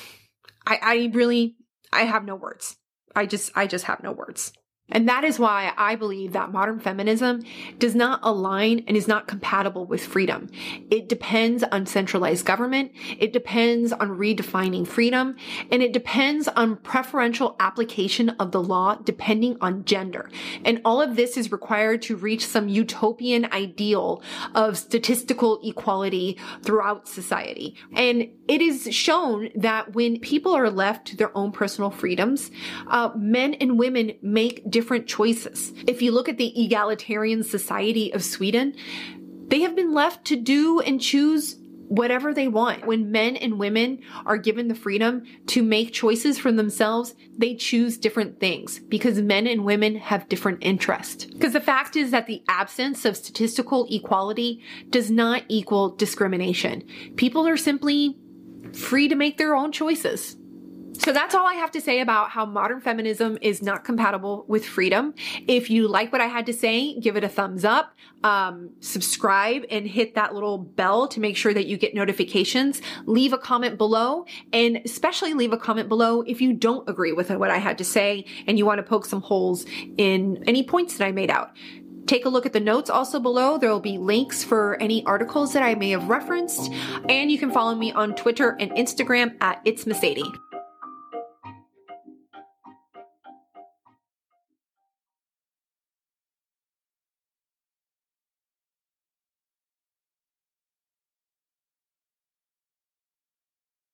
I 0.66 1.12
really, 1.14 1.58
I 1.94 2.02
have 2.02 2.26
no 2.26 2.36
words. 2.36 2.78
I 3.16 3.28
just, 3.28 3.52
I 3.56 3.68
just 3.68 3.86
have 3.86 4.02
no 4.02 4.12
words. 4.12 4.54
And 4.92 5.08
that 5.08 5.24
is 5.24 5.40
why 5.40 5.74
I 5.78 5.96
believe 5.96 6.34
that 6.34 6.52
modern 6.52 6.80
feminism 6.80 7.44
does 7.80 7.96
not 7.96 8.20
align 8.24 8.84
and 8.88 8.98
is 8.98 9.08
not 9.08 9.28
compatible 9.28 9.86
with 9.86 10.06
freedom. 10.06 10.50
It 10.90 11.08
depends 11.08 11.64
on 11.64 11.86
centralized 11.86 12.46
government. 12.46 12.92
It 13.18 13.34
depends 13.34 13.94
on 13.94 14.18
redefining 14.18 14.86
freedom 14.88 15.36
and 15.72 15.82
it 15.82 15.94
depends 15.94 16.48
on 16.50 16.78
preferential 16.78 17.56
application 17.60 18.30
of 18.32 18.52
the 18.52 18.62
law 18.62 18.96
depending 18.96 19.58
on 19.62 19.86
gender. 19.86 20.30
And 20.66 20.82
all 20.86 21.02
of 21.02 21.16
this 21.16 21.38
is 21.38 21.52
required 21.52 22.02
to 22.04 22.16
reach 22.16 22.46
some 22.46 22.68
utopian 22.68 23.46
ideal 23.46 24.22
of 24.56 24.78
statistical 24.78 25.60
equality 25.64 26.38
throughout 26.64 27.08
society. 27.08 27.76
And 27.94 28.30
it 28.48 28.62
is 28.62 28.94
shown 28.94 29.50
that 29.56 29.94
when 29.94 30.20
people 30.20 30.54
are 30.54 30.70
left 30.70 31.08
to 31.08 31.16
their 31.16 31.36
own 31.38 31.52
personal 31.52 31.92
freedoms, 31.92 32.52
uh, 32.88 33.12
men 33.16 33.54
and 33.56 33.80
women 33.80 34.14
make 34.22 34.70
different 34.70 34.81
different 34.82 35.06
choices. 35.06 35.74
If 35.86 36.02
you 36.02 36.12
look 36.12 36.28
at 36.28 36.40
the 36.40 36.66
egalitarian 36.66 37.44
society 37.44 38.12
of 38.12 38.24
Sweden, 38.24 38.76
they 39.48 39.60
have 39.60 39.76
been 39.76 39.94
left 39.94 40.26
to 40.26 40.36
do 40.36 40.80
and 40.80 41.00
choose 41.00 41.56
whatever 41.88 42.34
they 42.34 42.48
want. 42.48 42.88
When 42.88 43.12
men 43.12 43.36
and 43.36 43.60
women 43.60 44.00
are 44.26 44.38
given 44.38 44.70
the 44.70 44.74
freedom 44.74 45.22
to 45.48 45.62
make 45.62 45.94
choices 45.94 46.40
for 46.40 46.52
themselves, 46.52 47.14
they 47.38 47.54
choose 47.54 48.00
different 48.00 48.40
things 48.40 48.80
because 48.80 49.22
men 49.22 49.46
and 49.46 49.66
women 49.66 49.98
have 49.98 50.28
different 50.30 50.64
interests. 50.64 51.26
Because 51.26 51.54
the 51.54 51.62
fact 51.62 51.96
is 51.96 52.10
that 52.10 52.26
the 52.26 52.44
absence 52.48 53.06
of 53.06 53.16
statistical 53.16 53.86
equality 53.92 54.64
does 54.90 55.12
not 55.12 55.44
equal 55.48 55.96
discrimination. 55.96 56.84
People 57.18 57.48
are 57.48 57.58
simply 57.58 58.18
free 58.74 59.08
to 59.08 59.16
make 59.16 59.38
their 59.38 59.56
own 59.56 59.72
choices. 59.72 60.38
So 60.94 61.12
that's 61.14 61.34
all 61.34 61.48
I 61.48 61.56
have 61.56 61.72
to 61.72 61.82
say 61.82 62.02
about 62.02 62.30
how 62.30 62.46
modern 62.46 62.82
feminism 62.82 63.38
is 63.42 63.62
not 63.62 63.84
compatible 63.84 64.46
with 64.48 64.66
freedom. 64.66 65.14
If 65.48 65.70
you 65.70 65.88
like 65.88 66.12
what 66.12 66.22
I 66.22 66.28
had 66.28 66.46
to 66.48 66.54
say, 66.54 67.00
give 67.00 67.16
it 67.16 67.24
a 67.24 67.30
thumbs 67.30 67.66
up, 67.66 67.96
um, 68.24 68.72
subscribe 68.82 69.64
and 69.70 69.88
hit 69.88 70.16
that 70.16 70.34
little 70.34 70.58
bell 70.58 71.08
to 71.08 71.20
make 71.20 71.38
sure 71.38 71.54
that 71.54 71.66
you 71.66 71.78
get 71.78 71.96
notifications. 71.96 72.82
Leave 73.06 73.34
a 73.34 73.38
comment 73.38 73.78
below 73.78 74.26
and 74.54 74.82
especially 74.86 75.34
leave 75.34 75.54
a 75.54 75.58
comment 75.58 75.90
below 75.90 76.22
if 76.22 76.42
you 76.42 76.54
don't 76.54 76.88
agree 76.88 77.14
with 77.14 77.32
what 77.32 77.50
I 77.50 77.58
had 77.58 77.78
to 77.80 77.84
say 77.84 78.26
and 78.46 78.58
you 78.58 78.66
want 78.66 78.80
to 78.80 78.84
poke 78.84 79.06
some 79.06 79.22
holes 79.22 79.66
in 79.98 80.44
any 80.46 80.62
points 80.62 80.98
that 80.98 81.06
I 81.06 81.12
made 81.12 81.32
out. 81.32 81.56
Take 82.06 82.26
a 82.26 82.30
look 82.30 82.46
at 82.46 82.54
the 82.54 82.60
notes 82.60 82.90
also 82.90 83.20
below. 83.20 83.58
There 83.58 83.70
will 83.70 83.80
be 83.80 83.98
links 83.98 84.44
for 84.44 84.76
any 84.82 85.06
articles 85.06 85.54
that 85.54 85.64
I 85.64 85.76
may 85.76 85.92
have 85.92 86.10
referenced. 86.10 86.72
And 87.08 87.32
you 87.32 87.38
can 87.38 87.52
follow 87.52 87.76
me 87.76 87.92
on 87.92 88.16
Twitter 88.16 88.58
and 88.60 88.72
Instagram 88.72 89.36
at 89.42 89.62
It's 89.66 89.88
Mercedes. 89.88 90.28